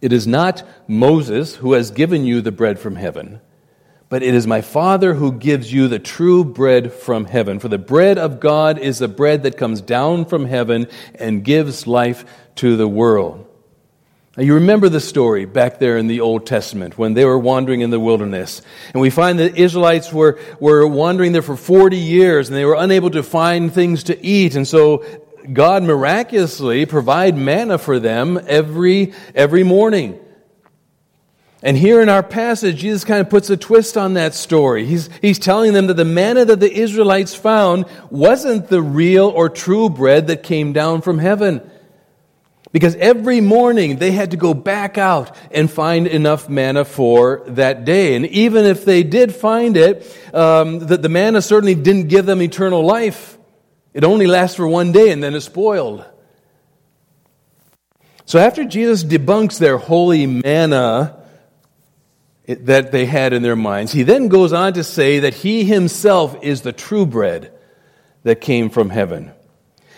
it 0.00 0.12
is 0.12 0.26
not 0.26 0.64
Moses 0.88 1.54
who 1.54 1.74
has 1.74 1.92
given 1.92 2.24
you 2.24 2.40
the 2.40 2.50
bread 2.50 2.80
from 2.80 2.96
heaven 2.96 3.40
but 4.14 4.22
it 4.22 4.32
is 4.32 4.46
my 4.46 4.60
Father 4.60 5.12
who 5.12 5.32
gives 5.32 5.72
you 5.72 5.88
the 5.88 5.98
true 5.98 6.44
bread 6.44 6.92
from 6.92 7.24
heaven. 7.24 7.58
For 7.58 7.66
the 7.66 7.78
bread 7.78 8.16
of 8.16 8.38
God 8.38 8.78
is 8.78 9.00
the 9.00 9.08
bread 9.08 9.42
that 9.42 9.56
comes 9.56 9.80
down 9.80 10.26
from 10.26 10.46
heaven 10.46 10.86
and 11.16 11.42
gives 11.42 11.88
life 11.88 12.24
to 12.54 12.76
the 12.76 12.86
world. 12.86 13.44
Now, 14.36 14.44
you 14.44 14.54
remember 14.54 14.88
the 14.88 15.00
story 15.00 15.46
back 15.46 15.80
there 15.80 15.98
in 15.98 16.06
the 16.06 16.20
Old 16.20 16.46
Testament 16.46 16.96
when 16.96 17.14
they 17.14 17.24
were 17.24 17.40
wandering 17.40 17.80
in 17.80 17.90
the 17.90 17.98
wilderness. 17.98 18.62
And 18.92 19.02
we 19.02 19.10
find 19.10 19.40
that 19.40 19.56
Israelites 19.56 20.12
were, 20.12 20.38
were 20.60 20.86
wandering 20.86 21.32
there 21.32 21.42
for 21.42 21.56
40 21.56 21.96
years 21.96 22.48
and 22.48 22.56
they 22.56 22.64
were 22.64 22.76
unable 22.78 23.10
to 23.10 23.22
find 23.24 23.74
things 23.74 24.04
to 24.04 24.24
eat. 24.24 24.54
And 24.54 24.68
so 24.68 25.04
God 25.52 25.82
miraculously 25.82 26.86
provided 26.86 27.36
manna 27.36 27.78
for 27.78 27.98
them 27.98 28.40
every, 28.46 29.12
every 29.34 29.64
morning. 29.64 30.20
And 31.64 31.78
here 31.78 32.02
in 32.02 32.10
our 32.10 32.22
passage, 32.22 32.76
Jesus 32.76 33.04
kind 33.04 33.22
of 33.22 33.30
puts 33.30 33.48
a 33.48 33.56
twist 33.56 33.96
on 33.96 34.14
that 34.14 34.34
story. 34.34 34.84
He's, 34.84 35.08
he's 35.22 35.38
telling 35.38 35.72
them 35.72 35.86
that 35.86 35.94
the 35.94 36.04
manna 36.04 36.44
that 36.44 36.60
the 36.60 36.70
Israelites 36.70 37.34
found 37.34 37.86
wasn't 38.10 38.68
the 38.68 38.82
real 38.82 39.28
or 39.28 39.48
true 39.48 39.88
bread 39.88 40.26
that 40.26 40.42
came 40.42 40.74
down 40.74 41.00
from 41.00 41.18
heaven. 41.18 41.62
Because 42.70 42.96
every 42.96 43.40
morning 43.40 43.96
they 43.96 44.10
had 44.10 44.32
to 44.32 44.36
go 44.36 44.52
back 44.52 44.98
out 44.98 45.34
and 45.50 45.70
find 45.70 46.06
enough 46.06 46.50
manna 46.50 46.84
for 46.84 47.42
that 47.46 47.86
day. 47.86 48.14
And 48.14 48.26
even 48.26 48.66
if 48.66 48.84
they 48.84 49.02
did 49.02 49.34
find 49.34 49.78
it, 49.78 50.04
um, 50.34 50.80
the, 50.80 50.98
the 50.98 51.08
manna 51.08 51.40
certainly 51.40 51.74
didn't 51.74 52.08
give 52.08 52.26
them 52.26 52.42
eternal 52.42 52.84
life. 52.84 53.38
It 53.94 54.04
only 54.04 54.26
lasts 54.26 54.56
for 54.56 54.68
one 54.68 54.92
day 54.92 55.10
and 55.12 55.22
then 55.22 55.34
it's 55.34 55.46
spoiled. 55.46 56.04
So 58.26 58.38
after 58.38 58.64
Jesus 58.66 59.02
debunks 59.02 59.58
their 59.58 59.78
holy 59.78 60.26
manna, 60.26 61.23
that 62.46 62.92
they 62.92 63.06
had 63.06 63.32
in 63.32 63.42
their 63.42 63.56
minds. 63.56 63.92
He 63.92 64.02
then 64.02 64.28
goes 64.28 64.52
on 64.52 64.74
to 64.74 64.84
say 64.84 65.20
that 65.20 65.34
he 65.34 65.64
himself 65.64 66.36
is 66.42 66.60
the 66.60 66.72
true 66.72 67.06
bread 67.06 67.52
that 68.22 68.40
came 68.40 68.70
from 68.70 68.90
heaven. 68.90 69.32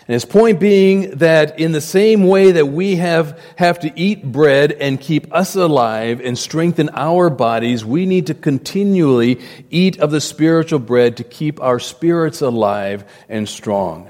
And 0.09 0.15
his 0.15 0.25
point 0.25 0.61
being 0.61 1.19
that 1.19 1.59
in 1.59 1.73
the 1.73 1.81
same 1.81 2.29
way 2.29 2.53
that 2.53 2.67
we 2.67 2.95
have, 2.97 3.41
have 3.57 3.81
to 3.81 3.93
eat 3.99 4.25
bread 4.25 4.71
and 4.71 5.01
keep 5.01 5.35
us 5.35 5.57
alive 5.57 6.21
and 6.21 6.39
strengthen 6.39 6.91
our 6.93 7.29
bodies, 7.29 7.85
we 7.85 8.07
need 8.07 8.29
to 8.29 8.35
continually 8.35 9.41
eat 9.71 9.99
of 9.99 10.13
the 10.13 10.21
spiritual 10.21 10.79
bread 10.79 11.17
to 11.17 11.25
keep 11.25 11.61
our 11.61 11.81
spirits 11.81 12.41
alive 12.41 13.05
and 13.29 13.49
strong. 13.49 14.09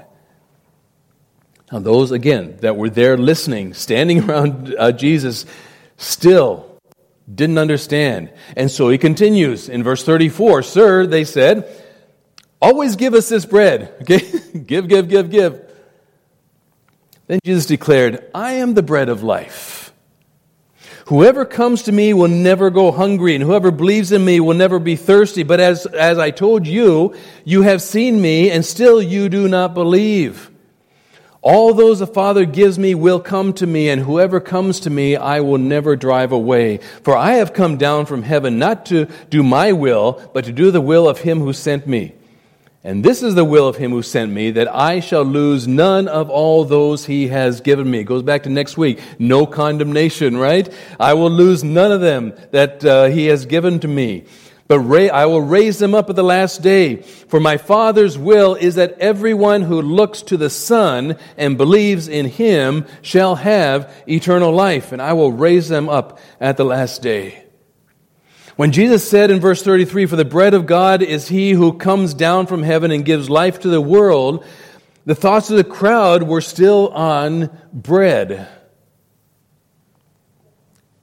Now, 1.71 1.79
those 1.79 2.11
again 2.11 2.57
that 2.61 2.77
were 2.77 2.91
there 2.91 3.17
listening, 3.17 3.73
standing 3.73 4.23
around 4.29 4.75
uh, 4.77 4.91
Jesus, 4.91 5.47
still 5.97 6.66
didn't 7.33 7.57
understand. 7.57 8.31
And 8.55 8.71
so 8.71 8.89
he 8.89 8.97
continues 8.97 9.69
in 9.69 9.83
verse 9.83 10.03
34 10.03 10.63
Sir, 10.63 11.07
they 11.07 11.23
said, 11.23 11.69
always 12.61 12.95
give 12.95 13.13
us 13.13 13.29
this 13.29 13.45
bread. 13.45 13.93
Okay? 14.01 14.21
give, 14.65 14.87
give, 14.87 15.09
give, 15.09 15.29
give. 15.29 15.61
Then 17.27 17.39
Jesus 17.43 17.65
declared, 17.65 18.29
I 18.33 18.53
am 18.53 18.73
the 18.73 18.83
bread 18.83 19.09
of 19.09 19.21
life. 19.21 19.91
Whoever 21.07 21.45
comes 21.45 21.83
to 21.83 21.91
me 21.91 22.13
will 22.13 22.27
never 22.27 22.69
go 22.69 22.91
hungry, 22.91 23.35
and 23.35 23.43
whoever 23.43 23.71
believes 23.71 24.11
in 24.11 24.25
me 24.25 24.41
will 24.41 24.55
never 24.55 24.77
be 24.77 24.97
thirsty. 24.97 25.43
But 25.43 25.61
as, 25.61 25.85
as 25.85 26.19
I 26.19 26.31
told 26.31 26.67
you, 26.67 27.15
you 27.45 27.61
have 27.61 27.81
seen 27.81 28.21
me, 28.21 28.51
and 28.51 28.65
still 28.65 29.01
you 29.01 29.29
do 29.29 29.47
not 29.47 29.73
believe. 29.73 30.51
All 31.41 31.73
those 31.73 31.99
the 31.99 32.07
Father 32.07 32.45
gives 32.45 32.79
me 32.79 32.95
will 32.95 33.19
come 33.19 33.53
to 33.53 33.67
me, 33.67 33.89
and 33.89 34.01
whoever 34.01 34.39
comes 34.39 34.79
to 34.81 34.89
me 34.89 35.15
I 35.15 35.39
will 35.39 35.57
never 35.57 35.95
drive 35.95 36.31
away. 36.31 36.77
For 37.03 37.15
I 37.15 37.33
have 37.33 37.53
come 37.53 37.77
down 37.77 38.05
from 38.05 38.23
heaven 38.23 38.57
not 38.59 38.85
to 38.87 39.05
do 39.29 39.43
my 39.43 39.71
will, 39.71 40.29
but 40.33 40.45
to 40.45 40.51
do 40.51 40.71
the 40.71 40.81
will 40.81 41.07
of 41.07 41.19
him 41.19 41.39
who 41.39 41.53
sent 41.53 41.87
me. 41.87 42.13
And 42.83 43.03
this 43.03 43.21
is 43.21 43.35
the 43.35 43.43
will 43.43 43.67
of 43.67 43.75
him 43.75 43.91
who 43.91 44.01
sent 44.01 44.31
me, 44.31 44.51
that 44.51 44.73
I 44.73 44.99
shall 45.01 45.23
lose 45.23 45.67
none 45.67 46.07
of 46.07 46.29
all 46.29 46.63
those 46.63 47.05
he 47.05 47.27
has 47.27 47.59
given 47.59 47.89
me. 47.89 47.99
It 47.99 48.05
goes 48.05 48.23
back 48.23 48.43
to 48.43 48.49
next 48.49 48.77
week. 48.77 48.99
No 49.19 49.45
condemnation, 49.45 50.37
right? 50.37 50.73
I 50.99 51.13
will 51.13 51.29
lose 51.29 51.63
none 51.63 51.91
of 51.91 52.01
them 52.01 52.33
that 52.51 52.85
uh, 52.85 53.05
he 53.05 53.25
has 53.25 53.45
given 53.45 53.79
to 53.81 53.87
me 53.87 54.25
but 54.67 54.79
I 55.11 55.25
will 55.25 55.41
raise 55.41 55.79
them 55.79 55.95
up 55.95 56.09
at 56.09 56.15
the 56.15 56.23
last 56.23 56.61
day. 56.61 56.97
For 56.97 57.39
my 57.39 57.57
Father's 57.57 58.17
will 58.17 58.55
is 58.55 58.75
that 58.75 58.99
everyone 58.99 59.61
who 59.61 59.81
looks 59.81 60.21
to 60.23 60.37
the 60.37 60.49
Son 60.49 61.17
and 61.37 61.57
believes 61.57 62.07
in 62.07 62.25
him 62.25 62.85
shall 63.01 63.35
have 63.35 63.93
eternal 64.07 64.51
life, 64.51 64.91
and 64.91 65.01
I 65.01 65.13
will 65.13 65.31
raise 65.31 65.69
them 65.69 65.87
up 65.87 66.19
at 66.39 66.57
the 66.57 66.65
last 66.65 67.01
day. 67.01 67.43
When 68.57 68.71
Jesus 68.71 69.07
said 69.07 69.29
in 69.29 69.39
verse 69.39 69.61
33, 69.61 70.07
For 70.07 70.15
the 70.15 70.25
bread 70.25 70.53
of 70.53 70.65
God 70.65 71.01
is 71.01 71.27
he 71.27 71.51
who 71.51 71.73
comes 71.73 72.13
down 72.13 72.47
from 72.47 72.63
heaven 72.63 72.91
and 72.91 73.05
gives 73.05 73.29
life 73.29 73.59
to 73.59 73.69
the 73.69 73.79
world, 73.79 74.43
the 75.05 75.15
thoughts 75.15 75.49
of 75.49 75.57
the 75.57 75.63
crowd 75.63 76.23
were 76.23 76.41
still 76.41 76.89
on 76.89 77.55
bread. 77.71 78.49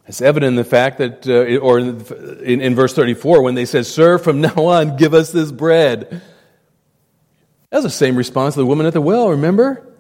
It's 0.07 0.21
evident 0.21 0.49
in 0.49 0.57
the 0.57 0.65
fact 0.65 0.99
that, 0.99 1.27
uh, 1.27 1.59
or 1.59 1.79
in, 1.79 2.61
in, 2.61 2.75
verse 2.75 2.95
34, 2.95 3.43
when 3.43 3.55
they 3.55 3.65
said, 3.65 3.87
Sir, 3.87 4.19
from 4.19 4.41
now 4.41 4.55
on, 4.55 4.97
give 4.97 5.15
us 5.15 5.33
this 5.33 5.51
bread. 5.51 6.21
That 7.71 7.79
was 7.79 7.85
the 7.85 7.91
same 7.91 8.17
response 8.17 8.55
to 8.55 8.61
the 8.61 8.67
woman 8.67 8.87
at 8.87 8.93
the 8.93 9.01
well, 9.01 9.31
remember? 9.31 9.95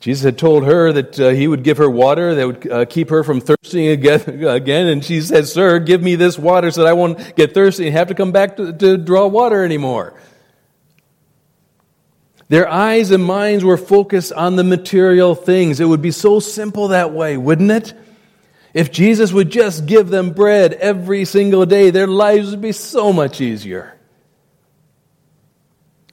Jesus 0.00 0.22
had 0.22 0.38
told 0.38 0.64
her 0.64 0.92
that 0.92 1.18
uh, 1.18 1.30
he 1.30 1.48
would 1.48 1.64
give 1.64 1.78
her 1.78 1.90
water 1.90 2.36
that 2.36 2.46
would 2.46 2.70
uh, 2.70 2.84
keep 2.84 3.10
her 3.10 3.24
from 3.24 3.40
thirsting 3.40 3.88
again, 3.88 4.20
again, 4.44 4.86
and 4.86 5.04
she 5.04 5.20
said, 5.20 5.48
Sir, 5.48 5.80
give 5.80 6.00
me 6.00 6.14
this 6.14 6.38
water 6.38 6.70
so 6.70 6.82
that 6.82 6.88
I 6.88 6.92
won't 6.92 7.34
get 7.34 7.52
thirsty 7.52 7.88
and 7.88 7.96
have 7.96 8.08
to 8.08 8.14
come 8.14 8.30
back 8.30 8.56
to, 8.58 8.72
to 8.72 8.96
draw 8.96 9.26
water 9.26 9.64
anymore. 9.64 10.14
Their 12.48 12.68
eyes 12.68 13.10
and 13.10 13.22
minds 13.22 13.62
were 13.62 13.76
focused 13.76 14.32
on 14.32 14.56
the 14.56 14.64
material 14.64 15.34
things. 15.34 15.80
It 15.80 15.84
would 15.84 16.00
be 16.00 16.10
so 16.10 16.40
simple 16.40 16.88
that 16.88 17.12
way, 17.12 17.36
wouldn't 17.36 17.70
it? 17.70 17.92
If 18.72 18.90
Jesus 18.90 19.32
would 19.32 19.50
just 19.50 19.86
give 19.86 20.08
them 20.08 20.32
bread 20.32 20.72
every 20.74 21.24
single 21.24 21.66
day, 21.66 21.90
their 21.90 22.06
lives 22.06 22.50
would 22.50 22.60
be 22.60 22.72
so 22.72 23.12
much 23.12 23.40
easier. 23.40 23.98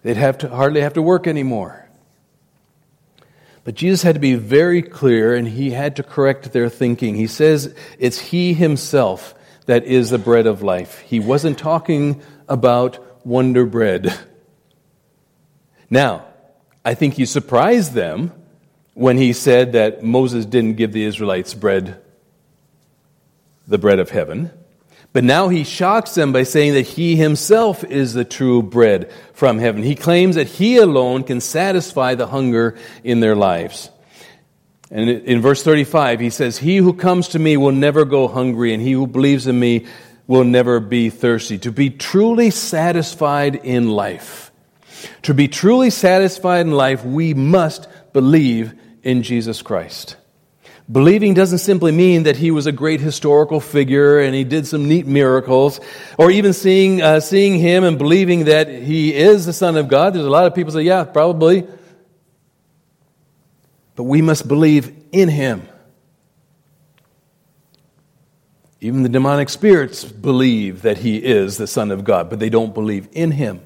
They'd 0.01 0.17
have 0.17 0.39
to 0.39 0.49
hardly 0.49 0.81
have 0.81 0.93
to 0.93 1.01
work 1.01 1.25
anymore. 1.25 1.87
But 3.63 3.75
Jesus 3.75 4.03
had 4.03 4.15
to 4.15 4.21
be 4.21 4.35
very 4.35 4.81
clear 4.81 5.35
and 5.35 5.47
he 5.47 5.71
had 5.71 5.95
to 5.95 6.03
correct 6.03 6.53
their 6.53 6.69
thinking. 6.69 7.15
He 7.15 7.27
says 7.27 7.73
it's 7.97 8.19
he 8.19 8.53
himself 8.53 9.33
that 9.65 9.85
is 9.85 10.11
the 10.11 10.19
bread 10.19 10.45
of 10.45 10.61
life. 10.61 10.99
He 10.99 11.19
wasn't 11.19 11.57
talking 11.57 12.21
about 12.47 13.25
Wonder 13.25 13.65
Bread. 13.65 14.13
Now, 15.89 16.25
I 16.83 16.93
think 16.93 17.15
he 17.15 17.25
surprised 17.25 17.93
them 17.93 18.31
when 18.93 19.17
he 19.17 19.33
said 19.33 19.73
that 19.73 20.03
Moses 20.03 20.45
didn't 20.45 20.75
give 20.75 20.93
the 20.93 21.03
Israelites 21.03 21.53
bread, 21.53 22.01
the 23.67 23.77
bread 23.77 23.99
of 23.99 24.09
heaven. 24.09 24.51
But 25.15 25.23
now 25.23 25.47
he 25.47 25.63
shocks 25.63 26.13
them 26.13 26.33
by 26.33 26.43
saying 26.43 26.73
that 26.73 26.81
he 26.81 27.15
himself 27.15 27.83
is 27.85 28.13
the 28.13 28.25
true 28.25 28.61
bread 28.61 29.09
from 29.33 29.59
heaven. 29.59 29.81
He 29.81 29.95
claims 29.95 30.35
that 30.35 30.47
he 30.47 30.77
alone 30.77 31.23
can 31.23 31.39
satisfy 31.39 32.15
the 32.15 32.27
hunger 32.27 32.77
in 33.03 33.21
their 33.21 33.35
lives. 33.35 33.89
And 34.91 35.09
in 35.09 35.41
verse 35.41 35.63
35, 35.63 36.19
he 36.19 36.29
says, 36.29 36.57
He 36.57 36.77
who 36.77 36.93
comes 36.93 37.29
to 37.29 37.39
me 37.39 37.57
will 37.57 37.71
never 37.71 38.05
go 38.05 38.27
hungry, 38.27 38.73
and 38.73 38.83
he 38.83 38.91
who 38.91 39.07
believes 39.07 39.47
in 39.47 39.59
me 39.59 39.85
will 40.27 40.43
never 40.43 40.79
be 40.79 41.09
thirsty. 41.09 41.57
To 41.59 41.71
be 41.71 41.89
truly 41.89 42.49
satisfied 42.49 43.55
in 43.55 43.89
life, 43.89 44.44
to 45.23 45.33
be 45.33 45.47
truly 45.47 45.89
satisfied 45.89 46.61
in 46.61 46.71
life, 46.71 47.03
we 47.03 47.33
must 47.33 47.87
believe 48.13 48.73
in 49.03 49.23
Jesus 49.23 49.61
Christ. 49.61 50.17
Believing 50.91 51.33
doesn't 51.33 51.59
simply 51.59 51.91
mean 51.91 52.23
that 52.23 52.37
he 52.37 52.51
was 52.51 52.67
a 52.67 52.71
great 52.71 53.01
historical 53.01 53.59
figure 53.59 54.19
and 54.19 54.35
he 54.35 54.43
did 54.43 54.67
some 54.67 54.87
neat 54.87 55.07
miracles, 55.07 55.79
or 56.17 56.29
even 56.29 56.53
seeing, 56.53 57.01
uh, 57.01 57.19
seeing 57.19 57.59
him 57.59 57.83
and 57.83 57.97
believing 57.97 58.45
that 58.45 58.67
he 58.67 59.13
is 59.13 59.47
the 59.47 59.53
Son 59.53 59.77
of 59.77 59.87
God. 59.87 60.13
There's 60.13 60.25
a 60.25 60.29
lot 60.29 60.45
of 60.45 60.53
people 60.53 60.71
say, 60.71 60.83
yeah, 60.83 61.03
probably. 61.03 61.67
But 63.95 64.03
we 64.03 64.21
must 64.21 64.47
believe 64.47 64.93
in 65.11 65.29
him. 65.29 65.67
Even 68.81 69.01
the 69.01 69.09
demonic 69.09 69.49
spirits 69.49 70.03
believe 70.03 70.83
that 70.83 70.99
he 70.99 71.17
is 71.17 71.57
the 71.57 71.65
Son 71.65 71.89
of 71.89 72.03
God, 72.03 72.29
but 72.29 72.39
they 72.39 72.49
don't 72.49 72.75
believe 72.75 73.07
in 73.13 73.31
him. 73.31 73.61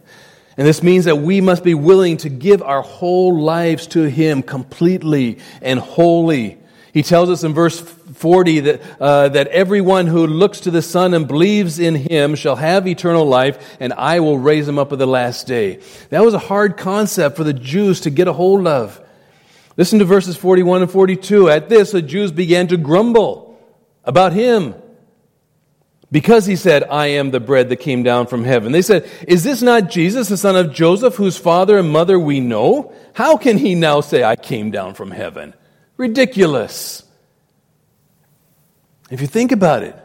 And 0.60 0.68
this 0.68 0.84
means 0.84 1.06
that 1.06 1.16
we 1.16 1.39
must 1.39 1.63
be 1.63 1.74
willing 1.74 2.18
to 2.18 2.28
give 2.28 2.62
our 2.62 2.82
whole 2.82 3.42
lives 3.42 3.88
to 3.88 4.10
him 4.10 4.44
completely 4.44 5.39
and 5.62 5.80
wholly. 5.80 6.58
He 6.92 7.01
tells 7.01 7.30
us 7.30 7.46
in 7.46 7.54
verse 7.54 7.80
40 7.80 8.60
that, 8.60 8.82
uh, 9.00 9.30
that 9.30 9.48
everyone 9.48 10.08
who 10.08 10.28
looks 10.28 10.60
to 10.62 10.72
the 10.72 10.82
Son 10.82 11.13
and 11.13 11.30
believes 11.30 11.80
in 11.80 11.96
him 11.96 12.36
shall 12.36 12.58
have 12.58 12.89
eternal 12.89 13.25
life, 13.25 13.78
and 13.80 13.94
I 13.94 14.20
will 14.20 14.38
raise 14.38 14.68
him 14.68 14.78
up 14.78 14.92
at 14.92 15.00
the 15.00 15.08
last 15.08 15.48
day. 15.48 15.80
That 16.10 16.25
was 16.25 16.34
a 16.34 16.39
hard 16.39 16.75
concept 16.75 17.38
for 17.38 17.46
the 17.46 17.54
Jews 17.54 18.01
to 18.01 18.10
get 18.10 18.28
a 18.28 18.34
hold 18.34 18.68
of. 18.68 19.00
Listen 19.78 20.00
to 20.00 20.06
verses 20.06 20.36
41 20.36 20.82
and 20.82 20.92
42. 20.92 21.50
At 21.50 21.70
this, 21.70 21.92
the 21.92 22.01
Jews 22.01 22.34
began 22.34 22.68
to 22.68 22.75
grumble 22.75 23.58
about 24.04 24.34
him 24.34 24.75
because 26.12 26.46
he 26.46 26.56
said, 26.56 26.84
I 26.86 27.08
am 27.08 27.32
the 27.32 27.39
bread 27.39 27.70
that 27.70 27.78
came 27.78 28.01
down 28.01 28.28
from 28.28 28.44
heaven. 28.44 28.72
They 28.72 28.82
said, 28.82 29.10
Is 29.28 29.44
this 29.44 29.62
not 29.62 29.89
Jesus, 29.89 30.30
the 30.30 30.38
son 30.38 30.56
of 30.56 30.74
Joseph, 30.74 31.16
whose 31.16 31.38
father 31.38 31.78
and 31.78 31.92
mother 31.92 32.20
we 32.20 32.39
know? 32.39 32.94
How 33.13 33.38
can 33.38 33.58
he 33.58 33.75
now 33.75 34.01
say, 34.01 34.24
I 34.24 34.36
came 34.36 34.72
down 34.72 34.96
from 34.96 35.12
heaven? 35.12 35.54
Ridiculous. 35.98 37.04
If 39.12 39.22
you 39.22 39.28
think 39.28 39.51
about 39.51 39.84
it, 39.84 39.96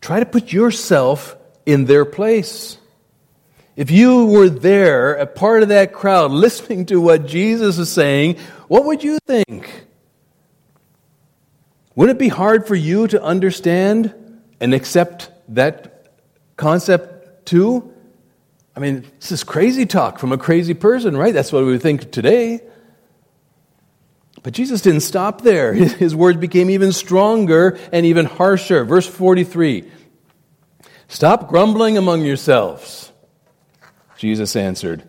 try 0.00 0.20
to 0.20 0.26
put 0.26 0.52
yourself 0.52 1.36
in 1.64 1.84
their 1.84 2.04
place. 2.04 2.78
If 3.76 3.92
you 3.92 4.26
were 4.26 4.48
there, 4.48 5.14
a 5.14 5.26
part 5.26 5.62
of 5.62 5.68
that 5.68 5.92
crowd, 5.92 6.30
listening 6.32 6.86
to 6.86 7.00
what 7.00 7.26
Jesus 7.26 7.78
is 7.78 7.90
saying, 7.90 8.36
what 8.66 8.84
would 8.84 9.04
you 9.04 9.18
think? 9.26 9.86
Wouldn't 11.94 12.16
it 12.16 12.20
be 12.20 12.28
hard 12.28 12.66
for 12.66 12.74
you 12.74 13.06
to 13.08 13.22
understand 13.22 14.14
and 14.60 14.74
accept 14.74 15.30
that 15.48 16.08
concept 16.56 17.46
too? 17.46 17.92
I 18.76 18.80
mean, 18.80 19.04
this 19.18 19.32
is 19.32 19.44
crazy 19.44 19.86
talk 19.86 20.18
from 20.18 20.32
a 20.32 20.38
crazy 20.38 20.74
person, 20.74 21.16
right? 21.16 21.34
That's 21.34 21.52
what 21.52 21.64
we 21.64 21.72
would 21.72 21.82
think 21.82 22.12
today. 22.12 22.60
But 24.42 24.52
Jesus 24.52 24.80
didn't 24.80 25.00
stop 25.00 25.42
there. 25.42 25.74
His 25.74 26.14
words 26.14 26.38
became 26.38 26.70
even 26.70 26.92
stronger 26.92 27.78
and 27.92 28.06
even 28.06 28.24
harsher. 28.24 28.84
Verse 28.84 29.06
43 29.06 29.90
Stop 31.08 31.48
grumbling 31.48 31.96
among 31.96 32.22
yourselves. 32.22 33.10
Jesus 34.16 34.54
answered, 34.56 35.08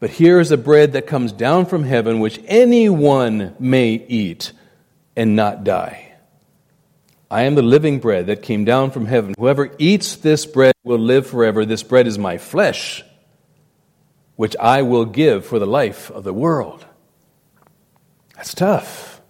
But 0.00 0.10
here 0.10 0.40
is 0.40 0.50
a 0.50 0.56
bread 0.56 0.94
that 0.94 1.06
comes 1.06 1.30
down 1.30 1.66
from 1.66 1.84
heaven, 1.84 2.20
which 2.20 2.40
anyone 2.46 3.54
may 3.58 3.90
eat 4.08 4.52
and 5.14 5.36
not 5.36 5.62
die. 5.62 6.14
I 7.30 7.42
am 7.42 7.54
the 7.54 7.62
living 7.62 8.00
bread 8.00 8.26
that 8.26 8.42
came 8.42 8.64
down 8.64 8.90
from 8.90 9.06
heaven. 9.06 9.34
Whoever 9.38 9.70
eats 9.78 10.16
this 10.16 10.46
bread 10.46 10.74
will 10.82 10.98
live 10.98 11.26
forever. 11.26 11.64
This 11.64 11.82
bread 11.82 12.06
is 12.06 12.18
my 12.18 12.38
flesh, 12.38 13.04
which 14.36 14.56
I 14.56 14.82
will 14.82 15.04
give 15.04 15.44
for 15.44 15.58
the 15.58 15.66
life 15.66 16.10
of 16.10 16.24
the 16.24 16.32
world. 16.32 16.86
That's 18.34 18.54
tough. 18.54 19.20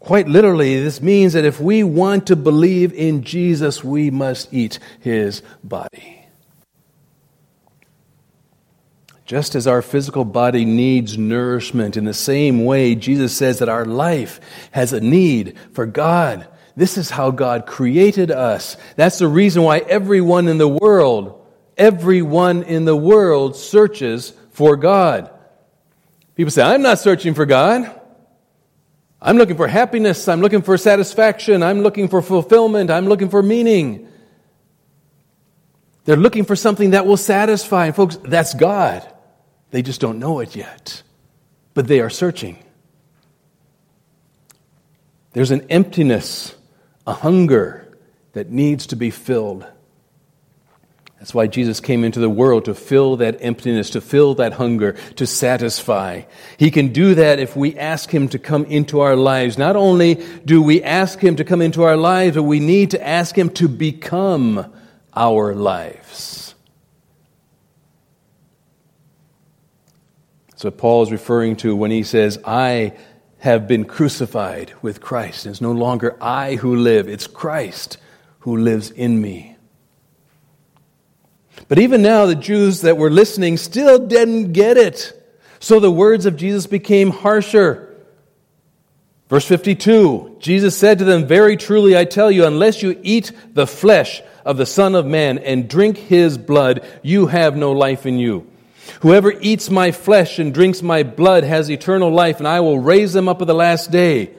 Quite 0.00 0.28
literally, 0.28 0.80
this 0.80 1.02
means 1.02 1.34
that 1.34 1.44
if 1.44 1.60
we 1.60 1.82
want 1.82 2.28
to 2.28 2.36
believe 2.36 2.92
in 2.92 3.22
Jesus, 3.22 3.84
we 3.84 4.10
must 4.10 4.52
eat 4.54 4.78
his 5.00 5.42
body. 5.62 6.15
Just 9.26 9.56
as 9.56 9.66
our 9.66 9.82
physical 9.82 10.24
body 10.24 10.64
needs 10.64 11.18
nourishment, 11.18 11.96
in 11.96 12.04
the 12.04 12.14
same 12.14 12.64
way, 12.64 12.94
Jesus 12.94 13.36
says 13.36 13.58
that 13.58 13.68
our 13.68 13.84
life 13.84 14.40
has 14.70 14.92
a 14.92 15.00
need 15.00 15.58
for 15.72 15.84
God. 15.84 16.46
This 16.76 16.96
is 16.96 17.10
how 17.10 17.32
God 17.32 17.66
created 17.66 18.30
us. 18.30 18.76
That's 18.94 19.18
the 19.18 19.26
reason 19.26 19.64
why 19.64 19.78
everyone 19.78 20.46
in 20.46 20.58
the 20.58 20.68
world, 20.68 21.44
everyone 21.76 22.62
in 22.62 22.84
the 22.84 22.94
world 22.94 23.56
searches 23.56 24.32
for 24.52 24.76
God. 24.76 25.28
People 26.36 26.52
say, 26.52 26.62
I'm 26.62 26.82
not 26.82 27.00
searching 27.00 27.34
for 27.34 27.46
God. 27.46 28.00
I'm 29.20 29.38
looking 29.38 29.56
for 29.56 29.66
happiness. 29.66 30.28
I'm 30.28 30.40
looking 30.40 30.62
for 30.62 30.78
satisfaction. 30.78 31.64
I'm 31.64 31.80
looking 31.80 32.06
for 32.06 32.22
fulfillment. 32.22 32.90
I'm 32.90 33.06
looking 33.06 33.30
for 33.30 33.42
meaning. 33.42 34.06
They're 36.04 36.16
looking 36.16 36.44
for 36.44 36.54
something 36.54 36.90
that 36.90 37.06
will 37.06 37.16
satisfy. 37.16 37.86
And 37.86 37.96
folks, 37.96 38.16
that's 38.22 38.54
God. 38.54 39.14
They 39.70 39.82
just 39.82 40.00
don't 40.00 40.18
know 40.18 40.40
it 40.40 40.56
yet. 40.56 41.02
But 41.74 41.88
they 41.88 42.00
are 42.00 42.10
searching. 42.10 42.58
There's 45.32 45.50
an 45.50 45.66
emptiness, 45.68 46.54
a 47.06 47.12
hunger 47.12 47.86
that 48.32 48.50
needs 48.50 48.86
to 48.88 48.96
be 48.96 49.10
filled. 49.10 49.66
That's 51.18 51.34
why 51.34 51.46
Jesus 51.46 51.80
came 51.80 52.04
into 52.04 52.20
the 52.20 52.30
world 52.30 52.66
to 52.66 52.74
fill 52.74 53.16
that 53.16 53.38
emptiness, 53.40 53.90
to 53.90 54.00
fill 54.00 54.34
that 54.34 54.52
hunger, 54.54 54.92
to 55.16 55.26
satisfy. 55.26 56.22
He 56.58 56.70
can 56.70 56.92
do 56.92 57.14
that 57.14 57.38
if 57.38 57.56
we 57.56 57.76
ask 57.76 58.10
Him 58.10 58.28
to 58.28 58.38
come 58.38 58.64
into 58.66 59.00
our 59.00 59.16
lives. 59.16 59.58
Not 59.58 59.76
only 59.76 60.24
do 60.44 60.62
we 60.62 60.82
ask 60.82 61.18
Him 61.18 61.36
to 61.36 61.44
come 61.44 61.62
into 61.62 61.82
our 61.82 61.96
lives, 61.96 62.36
but 62.36 62.42
we 62.42 62.60
need 62.60 62.92
to 62.92 63.06
ask 63.06 63.36
Him 63.36 63.50
to 63.50 63.68
become 63.68 64.72
our 65.14 65.54
lives. 65.54 66.45
What 70.64 70.78
Paul 70.78 71.02
is 71.02 71.12
referring 71.12 71.56
to 71.56 71.76
when 71.76 71.90
he 71.90 72.02
says, 72.02 72.38
I 72.44 72.94
have 73.38 73.68
been 73.68 73.84
crucified 73.84 74.72
with 74.82 75.00
Christ. 75.00 75.46
It's 75.46 75.60
no 75.60 75.72
longer 75.72 76.16
I 76.20 76.56
who 76.56 76.74
live, 76.76 77.08
it's 77.08 77.26
Christ 77.26 77.98
who 78.40 78.56
lives 78.56 78.90
in 78.90 79.20
me. 79.20 79.56
But 81.68 81.78
even 81.78 82.02
now, 82.02 82.26
the 82.26 82.34
Jews 82.34 82.82
that 82.82 82.96
were 82.96 83.10
listening 83.10 83.56
still 83.56 83.98
didn't 84.06 84.52
get 84.52 84.76
it. 84.76 85.12
So 85.58 85.80
the 85.80 85.90
words 85.90 86.26
of 86.26 86.36
Jesus 86.36 86.66
became 86.66 87.10
harsher. 87.10 87.82
Verse 89.28 89.46
52 89.46 90.36
Jesus 90.38 90.76
said 90.76 90.98
to 90.98 91.04
them, 91.04 91.26
Very 91.26 91.56
truly 91.56 91.96
I 91.96 92.04
tell 92.04 92.30
you, 92.30 92.44
unless 92.44 92.82
you 92.82 92.98
eat 93.02 93.32
the 93.52 93.66
flesh 93.66 94.22
of 94.44 94.56
the 94.56 94.66
Son 94.66 94.94
of 94.94 95.06
Man 95.06 95.38
and 95.38 95.68
drink 95.68 95.96
his 95.96 96.38
blood, 96.38 96.86
you 97.02 97.26
have 97.26 97.56
no 97.56 97.72
life 97.72 98.06
in 98.06 98.18
you. 98.18 98.46
Whoever 99.00 99.32
eats 99.40 99.70
my 99.70 99.92
flesh 99.92 100.38
and 100.38 100.52
drinks 100.52 100.82
my 100.82 101.02
blood 101.02 101.44
has 101.44 101.70
eternal 101.70 102.10
life, 102.10 102.38
and 102.38 102.48
I 102.48 102.60
will 102.60 102.78
raise 102.78 103.12
them 103.12 103.28
up 103.28 103.40
at 103.40 103.46
the 103.46 103.54
last 103.54 103.90
day. 103.90 104.30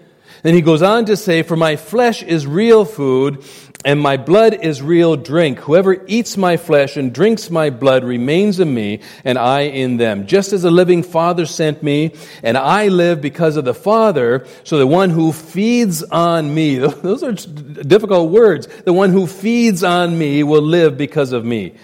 Then 0.44 0.54
he 0.54 0.62
goes 0.62 0.82
on 0.82 1.06
to 1.06 1.18
say, 1.18 1.44
For 1.44 1.56
my 1.56 1.76
flesh 1.76 2.24
is 2.24 2.46
real 2.46 2.86
food, 2.86 3.44
and 3.86 4.00
my 4.00 4.18
blood 4.18 4.54
is 4.54 4.82
real 4.82 5.16
drink. 5.16 5.60
Whoever 5.60 6.04
eats 6.08 6.36
my 6.36 6.58
flesh 6.58 6.98
and 6.98 7.14
drinks 7.14 7.50
my 7.50 7.70
blood 7.70 8.04
remains 8.04 8.60
in 8.60 8.74
me, 8.74 9.02
and 9.24 9.38
I 9.38 9.62
in 9.62 9.98
them. 9.98 10.28
Just 10.28 10.54
as 10.54 10.64
the 10.64 10.72
living 10.72 11.04
Father 11.04 11.46
sent 11.46 11.84
me, 11.84 12.14
and 12.44 12.58
I 12.58 12.88
live 12.88 13.22
because 13.22 13.56
of 13.56 13.66
the 13.66 13.74
Father, 13.74 14.46
so 14.64 14.78
the 14.78 14.88
one 14.88 15.10
who 15.10 15.32
feeds 15.32 16.04
on 16.04 16.54
me, 16.54 16.76
those 16.78 17.24
are 17.24 17.34
difficult 17.34 18.32
words, 18.32 18.68
the 18.84 18.94
one 18.94 19.12
who 19.12 19.28
feeds 19.28 19.84
on 19.84 20.18
me 20.18 20.44
will 20.44 20.62
live 20.62 20.98
because 20.98 21.32
of 21.32 21.46
me. 21.46 21.76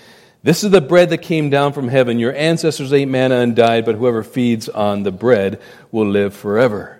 This 0.43 0.65
is 0.65 0.71
the 0.71 0.81
bread 0.81 1.09
that 1.09 1.19
came 1.19 1.49
down 1.49 1.71
from 1.71 1.87
heaven. 1.87 2.19
Your 2.19 2.35
ancestors 2.35 2.91
ate 2.91 3.07
manna 3.07 3.35
and 3.35 3.55
died, 3.55 3.85
but 3.85 3.95
whoever 3.95 4.23
feeds 4.23 4.67
on 4.67 5.03
the 5.03 5.11
bread 5.11 5.61
will 5.89 6.07
live 6.07 6.35
forever. 6.35 6.99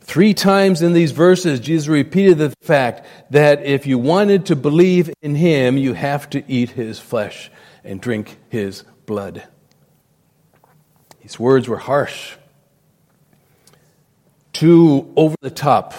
Three 0.00 0.34
times 0.34 0.82
in 0.82 0.92
these 0.92 1.12
verses, 1.12 1.60
Jesus 1.60 1.88
repeated 1.88 2.38
the 2.38 2.52
fact 2.60 3.06
that 3.30 3.64
if 3.64 3.86
you 3.86 3.98
wanted 3.98 4.46
to 4.46 4.56
believe 4.56 5.10
in 5.22 5.36
him, 5.36 5.78
you 5.78 5.94
have 5.94 6.28
to 6.30 6.42
eat 6.50 6.70
his 6.70 6.98
flesh 6.98 7.50
and 7.84 8.00
drink 8.00 8.36
his 8.48 8.84
blood. 9.06 9.44
These 11.22 11.38
words 11.38 11.68
were 11.68 11.78
harsh, 11.78 12.34
too 14.52 15.12
over 15.16 15.36
the 15.40 15.50
top 15.50 15.94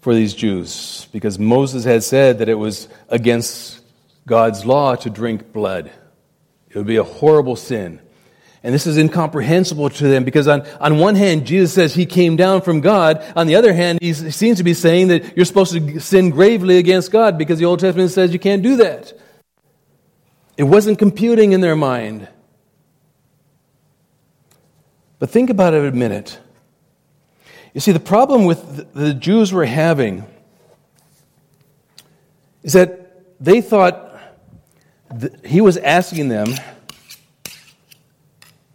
for 0.00 0.14
these 0.14 0.32
Jews, 0.32 1.08
because 1.10 1.38
Moses 1.38 1.84
had 1.84 2.04
said 2.04 2.38
that 2.38 2.48
it 2.48 2.54
was 2.54 2.86
against 3.08 3.77
God's 4.28 4.64
law 4.64 4.94
to 4.96 5.10
drink 5.10 5.52
blood. 5.52 5.90
It 6.68 6.76
would 6.76 6.86
be 6.86 6.96
a 6.96 7.04
horrible 7.04 7.56
sin. 7.56 8.00
And 8.62 8.74
this 8.74 8.86
is 8.86 8.98
incomprehensible 8.98 9.88
to 9.90 10.08
them 10.08 10.24
because 10.24 10.48
on, 10.48 10.66
on 10.80 10.98
one 10.98 11.14
hand, 11.14 11.46
Jesus 11.46 11.72
says 11.72 11.94
he 11.94 12.06
came 12.06 12.36
down 12.36 12.60
from 12.60 12.80
God. 12.80 13.24
On 13.36 13.46
the 13.46 13.56
other 13.56 13.72
hand, 13.72 14.00
he 14.02 14.12
seems 14.12 14.58
to 14.58 14.64
be 14.64 14.74
saying 14.74 15.08
that 15.08 15.36
you're 15.36 15.46
supposed 15.46 15.72
to 15.72 16.00
sin 16.00 16.30
gravely 16.30 16.78
against 16.78 17.10
God 17.10 17.38
because 17.38 17.58
the 17.58 17.64
Old 17.64 17.80
Testament 17.80 18.10
says 18.10 18.32
you 18.32 18.38
can't 18.38 18.62
do 18.62 18.76
that. 18.76 19.12
It 20.56 20.64
wasn't 20.64 20.98
computing 20.98 21.52
in 21.52 21.60
their 21.60 21.76
mind. 21.76 22.28
But 25.18 25.30
think 25.30 25.50
about 25.50 25.74
it 25.74 25.84
a 25.84 25.92
minute. 25.92 26.38
You 27.74 27.80
see, 27.80 27.92
the 27.92 28.00
problem 28.00 28.44
with 28.44 28.92
the 28.92 29.14
Jews 29.14 29.52
were 29.52 29.66
having 29.66 30.24
is 32.62 32.72
that 32.72 33.40
they 33.42 33.60
thought 33.60 34.07
he 35.44 35.60
was 35.60 35.76
asking 35.76 36.28
them 36.28 36.48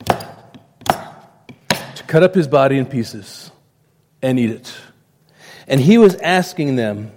to 0.08 2.04
cut 2.08 2.24
up 2.24 2.34
his 2.34 2.48
body 2.48 2.78
in 2.78 2.86
pieces 2.86 3.52
and 4.22 4.39
eat 4.39 4.52
it. 4.52 4.74
And 5.67 5.80
he 5.80 5.98
was 5.98 6.15
asking 6.15 6.76
them 6.76 7.12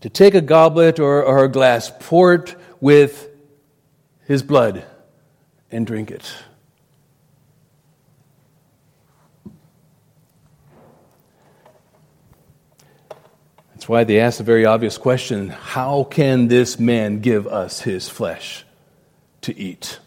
to 0.00 0.08
take 0.08 0.34
a 0.34 0.40
goblet 0.40 1.00
or, 1.00 1.22
or 1.22 1.44
a 1.44 1.48
glass, 1.48 1.90
pour 2.00 2.34
it 2.34 2.54
with 2.80 3.28
his 4.26 4.42
blood, 4.42 4.84
and 5.70 5.86
drink 5.86 6.10
it. 6.10 6.32
Why 13.88 14.04
they 14.04 14.20
ask 14.20 14.38
a 14.38 14.42
very 14.42 14.66
obvious 14.66 14.98
question 14.98 15.48
How 15.48 16.04
can 16.04 16.48
this 16.48 16.78
man 16.78 17.20
give 17.20 17.46
us 17.46 17.80
his 17.80 18.06
flesh 18.06 18.66
to 19.40 19.58
eat? 19.58 19.98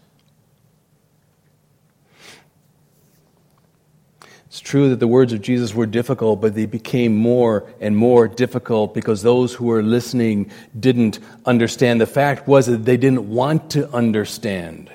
It's 4.45 4.59
true 4.59 4.89
that 4.89 4.99
the 4.99 5.07
words 5.07 5.33
of 5.33 5.41
Jesus 5.41 5.73
were 5.73 5.87
difficult, 5.87 6.41
but 6.41 6.53
they 6.53 6.67
became 6.67 7.15
more 7.15 7.65
and 7.79 7.97
more 7.97 8.27
difficult 8.27 8.93
because 8.93 9.23
those 9.23 9.55
who 9.55 9.65
were 9.65 9.81
listening 9.81 10.51
didn't 10.79 11.17
understand. 11.47 12.01
The 12.01 12.05
fact 12.05 12.47
was 12.47 12.67
that 12.67 12.85
they 12.85 12.97
didn't 12.97 13.29
want 13.29 13.71
to 13.71 13.89
understand, 13.91 14.91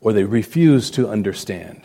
or 0.00 0.12
they 0.12 0.22
refused 0.22 0.94
to 0.94 1.08
understand. 1.08 1.82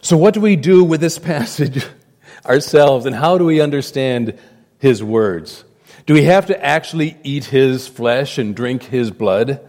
So, 0.00 0.16
what 0.16 0.34
do 0.34 0.40
we 0.40 0.54
do 0.54 0.84
with 0.84 1.00
this 1.00 1.18
passage? 1.18 1.84
ourselves, 2.44 3.06
and 3.06 3.14
how 3.14 3.38
do 3.38 3.44
we 3.44 3.60
understand 3.60 4.38
his 4.78 5.02
words? 5.02 5.64
Do 6.06 6.14
we 6.14 6.24
have 6.24 6.46
to 6.46 6.64
actually 6.64 7.16
eat 7.22 7.44
his 7.44 7.86
flesh 7.86 8.38
and 8.38 8.54
drink 8.54 8.82
his 8.82 9.10
blood? 9.10 9.60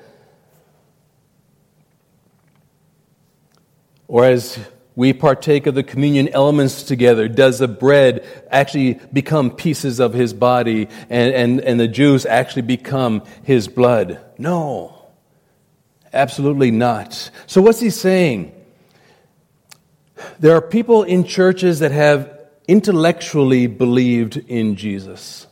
Or 4.07 4.25
as 4.25 4.60
we 4.95 5.13
partake 5.13 5.67
of 5.67 5.75
the 5.75 5.84
communion 5.84 6.29
elements 6.29 6.84
together, 6.84 7.27
does 7.27 7.60
the 7.60 7.67
bread 7.67 8.25
actually 8.49 8.99
become 9.13 9.51
pieces 9.51 9.99
of 9.99 10.13
his 10.13 10.34
body 10.34 10.89
and, 11.10 11.34
and, 11.34 11.62
and 11.62 11.79
the 11.79 11.88
juice 11.88 12.25
actually 12.25 12.63
become 12.63 13.23
his 13.43 13.67
blood? 13.67 14.19
No, 14.38 15.10
absolutely 16.12 16.71
not. 16.71 17.31
So, 17.47 17.62
what's 17.62 17.79
he 17.79 17.89
saying? 17.89 18.53
There 20.39 20.55
are 20.55 20.62
people 20.62 21.03
in 21.03 21.23
churches 21.23 21.79
that 21.79 21.91
have 21.91 22.40
intellectually 22.67 23.67
believed 23.67 24.38
in 24.38 24.76
Jesus. 24.76 25.47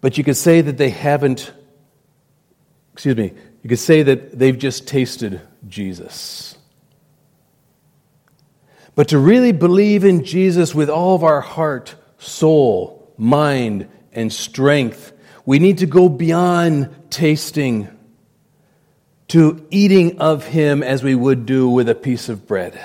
But 0.00 0.18
you 0.18 0.24
could 0.24 0.36
say 0.36 0.60
that 0.60 0.76
they 0.78 0.90
haven't, 0.90 1.52
excuse 2.92 3.16
me, 3.16 3.32
you 3.62 3.68
could 3.68 3.78
say 3.78 4.02
that 4.02 4.38
they've 4.38 4.58
just 4.58 4.88
tasted 4.88 5.40
Jesus. 5.68 6.56
But 8.94 9.08
to 9.08 9.18
really 9.18 9.52
believe 9.52 10.04
in 10.04 10.24
Jesus 10.24 10.74
with 10.74 10.90
all 10.90 11.14
of 11.14 11.24
our 11.24 11.40
heart, 11.40 11.94
soul, 12.18 13.12
mind, 13.16 13.88
and 14.12 14.32
strength, 14.32 15.12
we 15.46 15.58
need 15.58 15.78
to 15.78 15.86
go 15.86 16.08
beyond 16.08 16.94
tasting 17.10 17.88
to 19.28 19.66
eating 19.70 20.18
of 20.18 20.46
Him 20.46 20.82
as 20.82 21.02
we 21.02 21.14
would 21.14 21.46
do 21.46 21.68
with 21.68 21.88
a 21.88 21.94
piece 21.94 22.28
of 22.28 22.46
bread. 22.46 22.78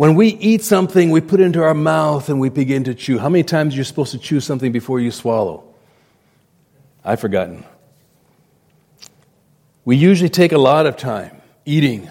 When 0.00 0.14
we 0.14 0.28
eat 0.28 0.62
something, 0.62 1.10
we 1.10 1.20
put 1.20 1.40
it 1.40 1.42
into 1.42 1.62
our 1.62 1.74
mouth 1.74 2.30
and 2.30 2.40
we 2.40 2.48
begin 2.48 2.84
to 2.84 2.94
chew. 2.94 3.18
How 3.18 3.28
many 3.28 3.42
times 3.42 3.74
are 3.74 3.76
you 3.76 3.84
supposed 3.84 4.12
to 4.12 4.18
chew 4.18 4.40
something 4.40 4.72
before 4.72 4.98
you 4.98 5.10
swallow? 5.10 5.62
I've 7.04 7.20
forgotten. 7.20 7.64
We 9.84 9.96
usually 9.96 10.30
take 10.30 10.52
a 10.52 10.58
lot 10.58 10.86
of 10.86 10.96
time 10.96 11.42
eating 11.66 12.08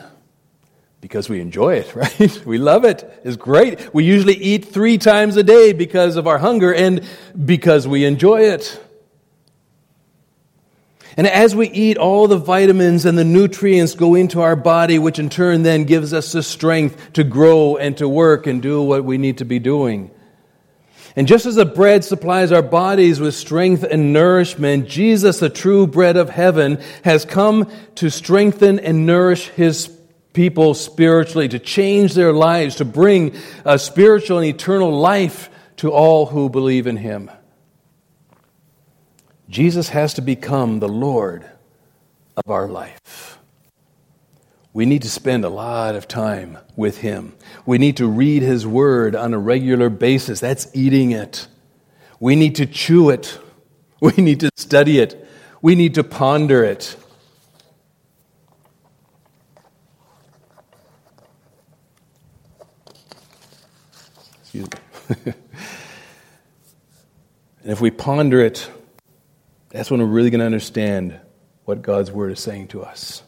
because 1.02 1.30
we 1.30 1.42
enjoy 1.42 1.78
it, 1.78 1.96
right? 1.96 2.46
We 2.46 2.60
love 2.60 2.86
it. 2.86 3.22
It's 3.24 3.38
great. 3.38 3.92
We 3.92 4.04
usually 4.04 4.36
eat 4.36 4.66
three 4.66 5.00
times 5.00 5.36
a 5.36 5.42
day 5.42 5.74
because 5.74 6.16
of 6.16 6.28
our 6.28 6.38
hunger 6.38 6.72
and 6.72 7.04
because 7.44 7.88
we 7.88 8.06
enjoy 8.06 8.42
it. 8.42 8.80
And 11.20 11.28
as 11.28 11.54
we 11.54 11.68
eat, 11.72 11.98
all 11.98 12.30
the 12.30 12.38
vitamins 12.38 13.04
and 13.04 13.18
the 13.18 13.26
nutrients 13.26 13.94
go 13.94 14.16
into 14.16 14.40
our 14.40 14.56
body, 14.56 15.00
which 15.00 15.20
in 15.20 15.28
turn 15.28 15.64
then 15.64 15.84
gives 15.84 16.14
us 16.14 16.32
the 16.32 16.42
strength 16.42 17.12
to 17.12 17.26
grow 17.26 17.76
and 17.76 17.98
to 17.98 18.08
work 18.08 18.48
and 18.48 18.62
do 18.62 18.82
what 18.82 19.04
we 19.04 19.18
need 19.18 19.40
to 19.40 19.44
be 19.44 19.60
doing. 19.60 20.12
And 21.18 21.28
just 21.28 21.46
as 21.46 21.56
the 21.56 21.66
bread 21.66 22.06
supplies 22.06 22.54
our 22.54 22.62
bodies 22.62 23.20
with 23.20 23.36
strength 23.36 23.84
and 23.84 24.14
nourishment, 24.14 24.88
Jesus, 24.88 25.42
the 25.42 25.50
true 25.50 25.88
bread 25.88 26.16
of 26.16 26.30
heaven, 26.30 26.82
has 27.04 27.26
come 27.26 27.70
to 27.96 28.10
strengthen 28.10 28.80
and 28.80 29.06
nourish 29.06 29.50
his 29.50 29.94
people 30.32 30.74
spiritually, 30.74 31.50
to 31.50 31.60
change 31.60 32.14
their 32.14 32.32
lives, 32.32 32.76
to 32.76 32.86
bring 32.86 33.36
a 33.66 33.78
spiritual 33.78 34.38
and 34.38 34.48
eternal 34.48 34.98
life 34.98 35.50
to 35.76 35.92
all 35.92 36.28
who 36.28 36.50
believe 36.50 36.88
in 36.88 36.96
him. 36.96 37.30
Jesus 39.50 39.90
has 39.90 40.14
to 40.14 40.22
become 40.22 40.80
the 40.80 40.88
Lord 40.88 41.44
of 42.38 42.52
our 42.52 42.68
life. 42.68 43.40
We 44.74 44.86
need 44.86 45.02
to 45.02 45.10
spend 45.10 45.44
a 45.44 45.50
lot 45.50 45.96
of 45.96 46.08
time 46.08 46.60
with 46.76 47.00
Him. 47.00 47.34
We 47.66 47.80
need 47.80 47.98
to 47.98 48.08
read 48.08 48.44
His 48.44 48.68
Word 48.68 49.16
on 49.16 49.34
a 49.34 49.40
regular 49.40 49.90
basis. 49.90 50.40
That's 50.40 50.68
eating 50.76 51.12
it. 51.12 51.48
We 52.20 52.36
need 52.36 52.56
to 52.56 52.66
chew 52.66 53.10
it. 53.10 53.40
We 54.02 54.14
need 54.14 54.40
to 54.40 54.50
study 54.56 55.00
it. 55.00 55.28
We 55.62 55.76
need 55.76 55.96
to 55.96 56.06
ponder 56.06 56.64
it. 56.64 56.96
Excuse 64.40 64.70
me. 64.70 65.16
and 67.62 67.72
if 67.74 67.82
we 67.82 67.92
ponder 67.92 68.40
it, 68.40 68.72
that's 69.70 69.90
when 69.92 70.00
we're 70.00 70.08
really 70.08 70.30
going 70.30 70.40
to 70.40 70.46
understand 70.46 71.20
what 71.66 71.82
God's 71.82 72.12
Word 72.12 72.32
is 72.32 72.40
saying 72.40 72.70
to 72.70 72.84
us. 72.84 73.24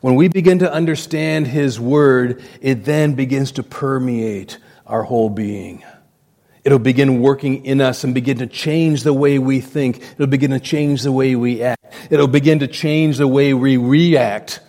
When 0.00 0.14
we 0.14 0.28
begin 0.28 0.60
to 0.60 0.72
understand 0.72 1.46
His 1.46 1.78
Word, 1.78 2.42
it 2.60 2.84
then 2.84 3.14
begins 3.14 3.52
to 3.52 3.62
permeate 3.62 4.58
our 4.86 5.02
whole 5.02 5.28
being. 5.28 5.84
It'll 6.64 6.78
begin 6.78 7.20
working 7.20 7.66
in 7.66 7.82
us 7.82 8.04
and 8.04 8.14
begin 8.14 8.38
to 8.38 8.46
change 8.46 9.02
the 9.02 9.12
way 9.12 9.38
we 9.38 9.60
think. 9.60 10.02
It'll 10.14 10.26
begin 10.26 10.52
to 10.52 10.60
change 10.60 11.02
the 11.02 11.12
way 11.12 11.36
we 11.36 11.62
act. 11.62 11.84
It'll 12.10 12.26
begin 12.26 12.60
to 12.60 12.66
change 12.66 13.18
the 13.18 13.28
way 13.28 13.52
we 13.52 13.76
react 13.76 14.60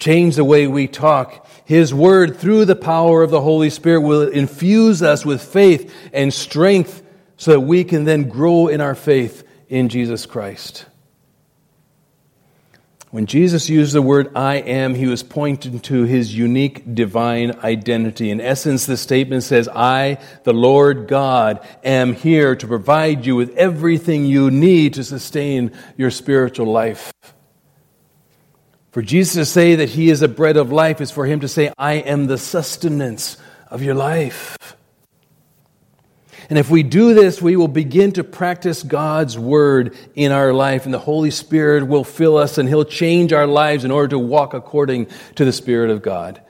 change 0.00 0.36
the 0.36 0.44
way 0.44 0.66
we 0.66 0.88
talk. 0.88 1.46
His 1.66 1.94
word, 1.94 2.38
through 2.38 2.64
the 2.64 2.74
power 2.74 3.22
of 3.22 3.30
the 3.30 3.40
Holy 3.40 3.70
Spirit, 3.70 4.00
will 4.00 4.28
infuse 4.28 5.02
us 5.02 5.24
with 5.24 5.42
faith 5.42 5.94
and 6.12 6.34
strength 6.34 7.02
so 7.36 7.52
that 7.52 7.60
we 7.60 7.84
can 7.84 8.04
then 8.04 8.28
grow 8.28 8.66
in 8.66 8.80
our 8.80 8.94
faith 8.94 9.44
in 9.70 9.88
Jesus 9.88 10.26
Christ. 10.26 10.84
When 13.10 13.26
Jesus 13.26 13.68
used 13.68 13.92
the 13.92 14.02
word 14.02 14.30
I 14.36 14.56
am, 14.56 14.94
he 14.94 15.06
was 15.06 15.24
pointing 15.24 15.80
to 15.80 16.04
his 16.04 16.36
unique 16.36 16.94
divine 16.94 17.58
identity. 17.64 18.30
In 18.30 18.40
essence, 18.40 18.86
the 18.86 18.96
statement 18.96 19.42
says, 19.42 19.68
I, 19.68 20.18
the 20.44 20.52
Lord 20.52 21.08
God, 21.08 21.66
am 21.82 22.12
here 22.12 22.54
to 22.54 22.66
provide 22.68 23.26
you 23.26 23.34
with 23.34 23.56
everything 23.56 24.26
you 24.26 24.50
need 24.50 24.94
to 24.94 25.02
sustain 25.02 25.72
your 25.96 26.12
spiritual 26.12 26.66
life. 26.66 27.12
For 28.92 29.02
Jesus 29.02 29.34
to 29.34 29.44
say 29.44 29.76
that 29.76 29.88
he 29.88 30.10
is 30.10 30.20
the 30.20 30.28
bread 30.28 30.56
of 30.56 30.70
life 30.70 31.00
is 31.00 31.10
for 31.10 31.26
him 31.26 31.40
to 31.40 31.48
say, 31.48 31.72
I 31.78 31.94
am 31.94 32.26
the 32.26 32.38
sustenance 32.38 33.36
of 33.68 33.82
your 33.82 33.94
life. 33.94 34.56
And 36.50 36.58
if 36.58 36.68
we 36.68 36.82
do 36.82 37.14
this, 37.14 37.40
we 37.40 37.54
will 37.54 37.68
begin 37.68 38.10
to 38.12 38.24
practice 38.24 38.82
God's 38.82 39.38
word 39.38 39.96
in 40.16 40.32
our 40.32 40.52
life, 40.52 40.84
and 40.84 40.92
the 40.92 40.98
Holy 40.98 41.30
Spirit 41.30 41.86
will 41.86 42.02
fill 42.02 42.36
us 42.36 42.58
and 42.58 42.68
He'll 42.68 42.84
change 42.84 43.32
our 43.32 43.46
lives 43.46 43.84
in 43.84 43.92
order 43.92 44.08
to 44.08 44.18
walk 44.18 44.52
according 44.52 45.06
to 45.36 45.44
the 45.44 45.52
Spirit 45.52 45.90
of 45.90 46.02
God. 46.02 46.42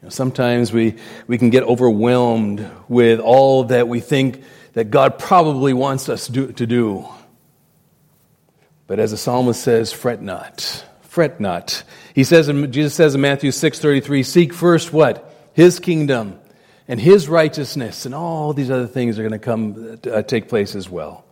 You 0.00 0.06
know, 0.06 0.10
sometimes 0.10 0.72
we, 0.72 0.94
we 1.26 1.36
can 1.36 1.50
get 1.50 1.64
overwhelmed 1.64 2.64
with 2.88 3.18
all 3.18 3.64
that 3.64 3.88
we 3.88 3.98
think 3.98 4.44
that 4.74 4.90
God 4.90 5.18
probably 5.18 5.72
wants 5.72 6.08
us 6.08 6.26
to 6.26 6.32
do. 6.32 6.52
To 6.52 6.66
do. 6.66 7.08
But 8.86 9.00
as 9.00 9.10
the 9.10 9.16
psalmist 9.16 9.60
says, 9.60 9.92
fret 9.92 10.22
not. 10.22 10.84
Fret 11.00 11.40
not. 11.40 11.82
He 12.14 12.22
says, 12.22 12.46
Jesus 12.70 12.94
says 12.94 13.16
in 13.16 13.20
Matthew 13.20 13.50
6.33, 13.50 14.24
seek 14.24 14.52
first 14.52 14.92
what? 14.92 15.28
His 15.54 15.80
kingdom 15.80 16.38
and 16.92 17.00
his 17.00 17.26
righteousness 17.26 18.04
and 18.04 18.14
all 18.14 18.52
these 18.52 18.70
other 18.70 18.86
things 18.86 19.18
are 19.18 19.22
going 19.22 19.32
to 19.32 19.38
come 19.38 19.98
uh, 20.12 20.20
take 20.20 20.46
place 20.46 20.74
as 20.74 20.90
well. 20.90 21.24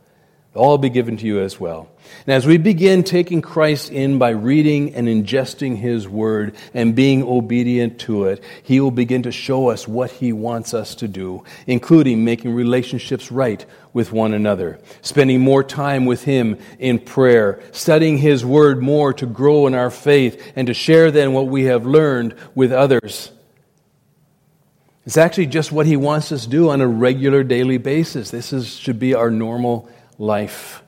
All 0.55 0.79
be 0.79 0.88
given 0.88 1.18
to 1.18 1.27
you 1.27 1.40
as 1.40 1.61
well. 1.61 1.90
And 2.27 2.33
as 2.33 2.46
we 2.46 2.57
begin 2.57 3.05
taking 3.05 3.42
Christ 3.42 3.92
in 3.92 4.18
by 4.18 4.31
reading 4.31 4.94
and 4.94 5.07
ingesting 5.07 5.77
his 5.77 6.09
word 6.09 6.57
and 6.73 6.94
being 6.94 7.23
obedient 7.23 8.01
to 8.01 8.25
it, 8.25 8.42
he 8.62 8.81
will 8.81 8.90
begin 8.90 9.25
to 9.25 9.33
show 9.33 9.68
us 9.68 9.87
what 9.87 10.11
he 10.11 10.33
wants 10.33 10.73
us 10.73 10.94
to 10.94 11.09
do, 11.09 11.44
including 11.66 12.25
making 12.25 12.55
relationships 12.55 13.31
right 13.31 13.62
with 13.92 14.12
one 14.12 14.33
another, 14.33 14.81
spending 15.03 15.42
more 15.42 15.62
time 15.62 16.07
with 16.07 16.25
him 16.25 16.57
in 16.79 16.99
prayer, 16.99 17.62
studying 17.73 18.16
his 18.16 18.46
word 18.46 18.83
more 18.83 19.12
to 19.12 19.27
grow 19.27 19.66
in 19.66 19.75
our 19.75 19.90
faith 19.90 20.53
and 20.57 20.68
to 20.68 20.73
share 20.73 21.11
then 21.11 21.35
what 21.35 21.49
we 21.49 21.64
have 21.64 21.85
learned 21.85 22.35
with 22.55 22.73
others. 22.73 23.31
It's 25.11 25.16
actually 25.16 25.46
just 25.46 25.73
what 25.73 25.87
he 25.87 25.96
wants 25.96 26.31
us 26.31 26.44
to 26.44 26.49
do 26.49 26.70
on 26.70 26.81
a 26.81 26.87
regular 26.87 27.42
daily 27.42 27.79
basis. 27.79 28.31
This 28.31 28.53
is, 28.53 28.73
should 28.73 29.01
be 29.01 29.14
our 29.14 29.29
normal 29.29 29.88
life. 30.18 30.85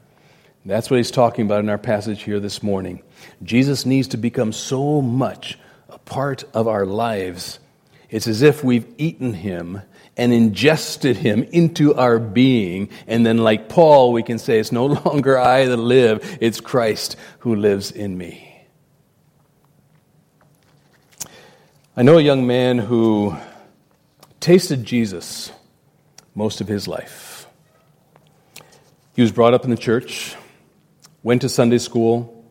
That's 0.65 0.89
what 0.89 0.99
he's 0.99 1.11
talking 1.11 1.45
about 1.45 1.59
in 1.59 1.69
our 1.69 1.77
passage 1.77 2.23
here 2.23 2.39
this 2.39 2.63
morning. 2.63 3.03
Jesus 3.43 3.85
needs 3.85 4.07
to 4.07 4.17
become 4.17 4.53
so 4.53 5.03
much 5.03 5.59
a 5.89 5.99
part 5.99 6.45
of 6.55 6.69
our 6.69 6.87
lives. 6.87 7.59
It's 8.11 8.29
as 8.29 8.43
if 8.43 8.63
we've 8.63 8.87
eaten 8.97 9.35
him 9.35 9.83
and 10.17 10.33
ingested 10.33 11.17
him 11.17 11.43
into 11.43 11.93
our 11.97 12.21
being. 12.21 12.91
And 13.09 13.27
then, 13.27 13.39
like 13.39 13.69
Paul, 13.69 14.13
we 14.13 14.23
can 14.23 14.39
say, 14.39 14.61
It's 14.61 14.71
no 14.71 14.87
longer 15.05 15.37
I 15.37 15.67
that 15.67 15.77
live, 15.77 16.39
it's 16.41 16.61
Christ 16.61 17.17
who 17.41 17.57
lives 17.57 17.91
in 17.91 18.17
me. 18.17 18.69
I 21.97 22.05
know 22.05 22.19
a 22.19 22.23
young 22.23 22.47
man 22.47 22.79
who 22.79 23.37
tasted 24.43 24.85
Jesus 24.85 25.53
most 26.35 26.61
of 26.61 26.67
his 26.67 26.89
life. 26.89 27.47
He 29.15 29.23
was 29.23 29.31
brought 29.31 29.55
up 29.55 29.63
in 29.63 29.71
the 29.71 29.77
church, 29.77 30.35
went 31.23 31.43
to 31.43 31.49
Sunday 31.49 31.79
school. 31.79 32.45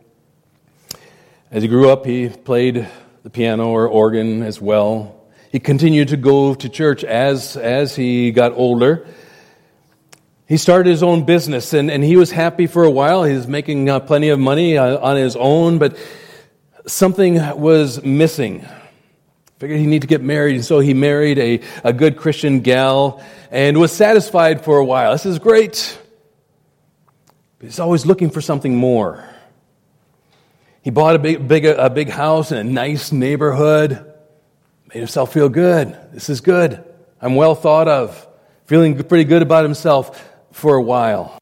As 1.52 1.64
he 1.64 1.68
grew 1.68 1.90
up, 1.90 2.06
he 2.06 2.30
played 2.30 2.88
the 3.24 3.30
piano 3.30 3.68
or 3.68 3.90
organ 3.90 4.42
as 4.42 4.62
well. 4.62 5.22
He 5.52 5.60
continued 5.60 6.08
to 6.08 6.18
go 6.18 6.56
to 6.56 6.70
church 6.70 7.04
as, 7.04 7.58
as 7.58 7.94
he 7.94 8.32
got 8.32 8.54
older. 8.54 9.06
He 10.48 10.56
started 10.56 10.90
his 10.90 11.04
own 11.04 11.26
business 11.26 11.74
and, 11.74 11.92
and 11.92 12.02
he 12.06 12.16
was 12.16 12.32
happy 12.32 12.68
for 12.68 12.86
a 12.86 12.90
while. 12.90 13.26
He 13.26 13.36
was 13.36 13.48
making 13.48 13.90
uh, 13.90 14.00
plenty 14.00 14.30
of 14.30 14.40
money 14.40 14.78
uh, 14.78 14.98
on 14.98 15.18
his 15.18 15.36
own, 15.36 15.78
but 15.78 15.98
something 16.88 17.36
was 17.60 18.02
missing. 18.02 18.66
Figured 19.62 19.80
he 19.80 19.86
needed 19.86 20.02
to 20.02 20.08
get 20.08 20.24
married, 20.24 20.56
and 20.56 20.66
so 20.66 20.80
he 20.80 20.96
married 20.96 21.38
a, 21.38 21.62
a 21.84 21.94
good 21.94 22.18
Christian 22.18 22.62
gal 22.62 23.24
and 23.52 23.78
was 23.78 23.92
satisfied 23.92 24.66
for 24.66 24.80
a 24.80 24.84
while. 24.84 25.12
This 25.12 25.28
is 25.28 25.38
great. 25.38 26.00
But 27.60 27.68
he's 27.68 27.80
always 27.80 28.04
looking 28.04 28.32
for 28.32 28.42
something 28.42 28.76
more. 28.76 29.24
He 30.82 30.90
bought 30.90 31.16
a 31.16 31.20
big, 31.20 31.48
big, 31.48 31.66
a 31.66 31.92
big 31.92 32.10
house 32.10 32.52
in 32.52 32.58
a 32.58 32.64
nice 32.64 33.12
neighborhood, 33.12 34.04
made 34.88 34.98
himself 34.98 35.32
feel 35.32 35.48
good. 35.48 35.96
This 36.12 36.32
is 36.32 36.42
good. 36.42 36.84
I'm 37.22 37.36
well 37.36 37.54
thought 37.54 37.88
of. 37.88 38.28
Feeling 38.66 38.98
pretty 39.04 39.26
good 39.26 39.44
about 39.44 39.64
himself 39.64 40.28
for 40.54 40.74
a 40.74 40.82
while. 40.82 41.38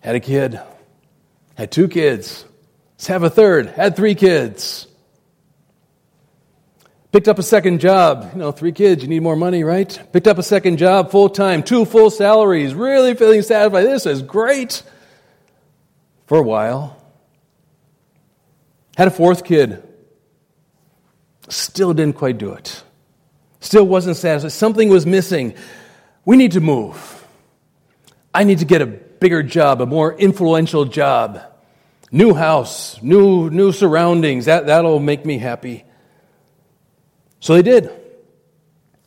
Had 0.00 0.16
a 0.16 0.20
kid. 0.20 0.60
Had 1.54 1.72
two 1.72 1.88
kids. 1.88 2.44
Let's 2.96 3.06
have 3.06 3.22
a 3.22 3.30
third. 3.30 3.68
Had 3.68 3.96
three 3.96 4.14
kids. 4.14 4.86
Picked 7.12 7.28
up 7.28 7.38
a 7.38 7.42
second 7.42 7.80
job. 7.80 8.30
You 8.32 8.38
know, 8.38 8.52
three 8.52 8.72
kids, 8.72 9.02
you 9.02 9.08
need 9.08 9.22
more 9.22 9.36
money, 9.36 9.64
right? 9.64 10.00
Picked 10.12 10.26
up 10.26 10.38
a 10.38 10.42
second 10.42 10.78
job, 10.78 11.10
full 11.10 11.28
time, 11.28 11.62
two 11.62 11.84
full 11.84 12.08
salaries, 12.08 12.74
really 12.74 13.14
feeling 13.14 13.42
satisfied. 13.42 13.84
This 13.84 14.06
is 14.06 14.22
great. 14.22 14.82
For 16.26 16.38
a 16.38 16.42
while. 16.42 16.96
Had 18.96 19.08
a 19.08 19.10
fourth 19.10 19.44
kid. 19.44 19.82
Still 21.48 21.92
didn't 21.92 22.16
quite 22.16 22.38
do 22.38 22.54
it. 22.54 22.82
Still 23.60 23.84
wasn't 23.84 24.16
satisfied. 24.16 24.52
Something 24.52 24.88
was 24.88 25.04
missing. 25.04 25.54
We 26.24 26.38
need 26.38 26.52
to 26.52 26.60
move. 26.60 27.26
I 28.32 28.44
need 28.44 28.60
to 28.60 28.64
get 28.64 28.80
a 28.80 28.86
bigger 28.86 29.42
job, 29.42 29.82
a 29.82 29.86
more 29.86 30.14
influential 30.14 30.86
job. 30.86 31.42
New 32.10 32.32
house, 32.32 33.02
new, 33.02 33.50
new 33.50 33.72
surroundings. 33.72 34.46
That, 34.46 34.66
that'll 34.66 34.98
make 34.98 35.26
me 35.26 35.36
happy. 35.36 35.84
So 37.42 37.54
they 37.54 37.62
did. 37.62 37.90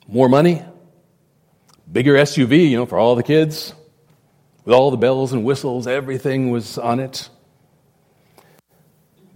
More 0.09 0.27
money, 0.27 0.61
bigger 1.89 2.15
SUV, 2.15 2.69
you 2.69 2.75
know, 2.75 2.85
for 2.85 2.99
all 2.99 3.15
the 3.15 3.23
kids, 3.23 3.73
with 4.65 4.75
all 4.75 4.91
the 4.91 4.97
bells 4.97 5.31
and 5.31 5.45
whistles, 5.45 5.87
everything 5.87 6.51
was 6.51 6.77
on 6.77 6.99
it. 6.99 7.29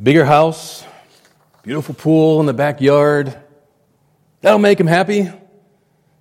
Bigger 0.03 0.25
house, 0.25 0.83
beautiful 1.63 1.95
pool 1.95 2.41
in 2.41 2.45
the 2.45 2.53
backyard. 2.53 3.39
That'll 4.41 4.59
make 4.59 4.77
him 4.77 4.87
happy, 4.87 5.31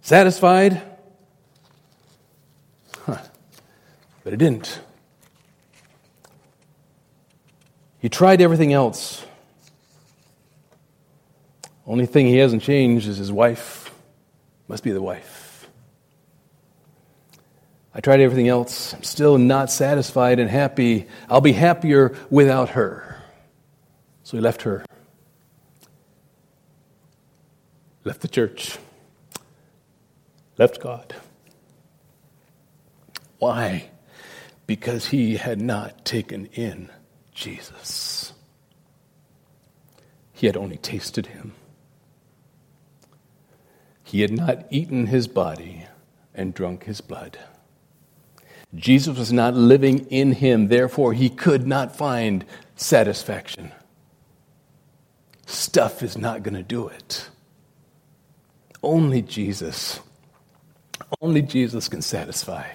satisfied. 0.00 0.80
Huh. 3.06 3.18
But 4.22 4.34
it 4.34 4.36
didn't. 4.36 4.80
He 7.98 8.08
tried 8.08 8.40
everything 8.40 8.72
else 8.72 9.24
only 11.88 12.04
thing 12.04 12.26
he 12.26 12.36
hasn't 12.36 12.62
changed 12.62 13.08
is 13.08 13.16
his 13.16 13.32
wife. 13.32 13.92
Must 14.68 14.84
be 14.84 14.92
the 14.92 15.00
wife. 15.00 15.66
I 17.94 18.00
tried 18.00 18.20
everything 18.20 18.46
else. 18.46 18.92
I'm 18.92 19.02
still 19.02 19.38
not 19.38 19.70
satisfied 19.70 20.38
and 20.38 20.50
happy. 20.50 21.08
I'll 21.30 21.40
be 21.40 21.52
happier 21.52 22.14
without 22.30 22.70
her. 22.70 23.16
So 24.22 24.36
he 24.36 24.42
left 24.42 24.62
her. 24.62 24.84
Left 28.04 28.20
the 28.20 28.28
church. 28.28 28.76
Left 30.58 30.80
God. 30.80 31.14
Why? 33.38 33.88
Because 34.66 35.06
he 35.06 35.36
had 35.36 35.60
not 35.60 36.04
taken 36.04 36.46
in 36.52 36.90
Jesus. 37.32 38.34
He 40.34 40.46
had 40.46 40.56
only 40.56 40.76
tasted 40.76 41.26
him. 41.26 41.54
He 44.08 44.22
had 44.22 44.32
not 44.32 44.64
eaten 44.70 45.08
his 45.08 45.28
body 45.28 45.84
and 46.34 46.54
drunk 46.54 46.84
his 46.84 47.02
blood. 47.02 47.38
Jesus 48.74 49.18
was 49.18 49.30
not 49.30 49.52
living 49.52 50.06
in 50.06 50.32
him, 50.32 50.68
therefore, 50.68 51.12
he 51.12 51.28
could 51.28 51.66
not 51.66 51.94
find 51.94 52.46
satisfaction. 52.74 53.70
Stuff 55.44 56.02
is 56.02 56.16
not 56.16 56.42
going 56.42 56.54
to 56.54 56.62
do 56.62 56.88
it. 56.88 57.28
Only 58.82 59.20
Jesus, 59.20 60.00
only 61.20 61.42
Jesus 61.42 61.88
can 61.88 62.00
satisfy. 62.00 62.66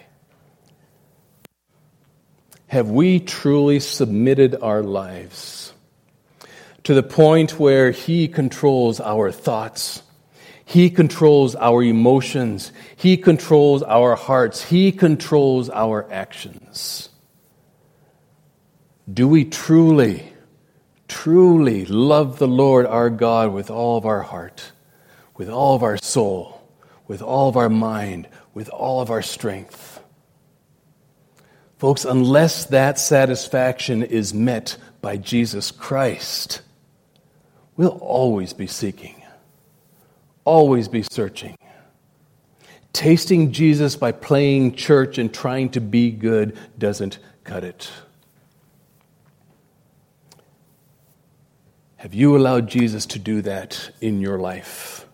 Have 2.68 2.92
we 2.92 3.20
truly 3.20 3.80
submitted 3.80 4.56
our 4.62 4.84
lives 4.84 5.74
to 6.84 6.94
the 6.94 7.04
point 7.04 7.60
where 7.60 7.90
He 7.90 8.28
controls 8.28 9.00
our 9.00 9.32
thoughts. 9.32 10.03
He 10.66 10.90
controls 10.90 11.56
our 11.56 11.84
emotions. 11.84 12.72
He 12.96 13.18
controls 13.18 13.84
our 13.84 14.16
hearts. 14.16 14.64
He 14.64 14.92
controls 14.92 15.70
our 15.70 16.12
actions. 16.12 17.10
Do 19.12 19.28
we 19.28 19.44
truly, 19.46 20.32
truly 21.08 21.86
love 21.86 22.40
the 22.40 22.48
Lord 22.48 22.86
our 22.86 23.10
God 23.10 23.52
with 23.52 23.70
all 23.70 23.98
of 23.98 24.06
our 24.06 24.22
heart, 24.22 24.72
with 25.36 25.50
all 25.50 25.76
of 25.76 25.84
our 25.84 25.98
soul, 25.98 26.62
with 27.08 27.22
all 27.22 27.50
of 27.50 27.58
our 27.58 27.70
mind, 27.70 28.30
with 28.54 28.70
all 28.70 29.02
of 29.02 29.12
our 29.12 29.22
strength? 29.22 30.00
Folks, 31.78 32.06
unless 32.06 32.66
that 32.68 32.98
satisfaction 32.98 34.04
is 34.04 34.34
met 34.34 34.78
by 35.02 35.18
Jesus 35.18 35.70
Christ, 35.70 36.62
we'll 37.76 37.98
always 38.00 38.54
be 38.54 38.68
seeking, 38.68 39.22
always 40.46 40.88
be 40.88 41.04
searching. 41.04 41.58
Tasting 42.94 43.52
Jesus 43.52 43.96
by 43.96 44.12
playing 44.12 44.76
church 44.76 45.18
and 45.18 45.34
trying 45.34 45.70
to 45.70 45.82
be 45.82 46.12
good 46.12 46.58
doesn't 46.78 47.18
cut 47.44 47.64
it. 47.64 47.90
Have 51.98 52.14
you 52.14 52.36
allowed 52.36 52.68
Jesus 52.68 53.06
to 53.08 53.20
do 53.20 53.42
that 53.44 53.92
in 54.02 54.20
your 54.20 54.38
life? 54.38 55.08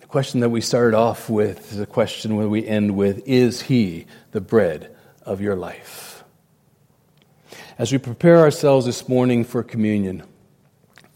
The 0.00 0.06
question 0.06 0.40
that 0.40 0.48
we 0.48 0.60
started 0.60 0.96
off 0.96 1.30
with 1.30 1.72
is 1.72 1.78
a 1.78 1.86
question 1.86 2.36
that 2.36 2.48
we 2.48 2.66
end 2.66 2.96
with 2.96 3.22
Is 3.26 3.62
He 3.62 4.06
the 4.32 4.40
bread 4.40 4.94
of 5.22 5.40
your 5.40 5.54
life? 5.54 6.24
As 7.78 7.92
we 7.92 7.98
prepare 7.98 8.40
ourselves 8.40 8.86
this 8.86 9.08
morning 9.08 9.44
for 9.44 9.62
communion, 9.62 10.24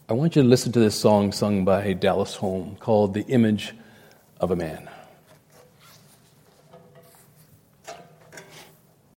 I 0.07 0.13
want 0.13 0.37
you 0.37 0.43
to 0.43 0.49
listen 0.49 0.71
to 0.73 0.81
this 0.81 0.95
song 0.95 1.33
sung 1.33 1.65
by 1.65 1.95
Dallas 1.95 2.35
Holm 2.35 2.77
called 2.79 3.15
The 3.15 3.23
Image 3.23 3.75
of 4.39 4.51
a 4.51 4.57
Man. 4.57 4.91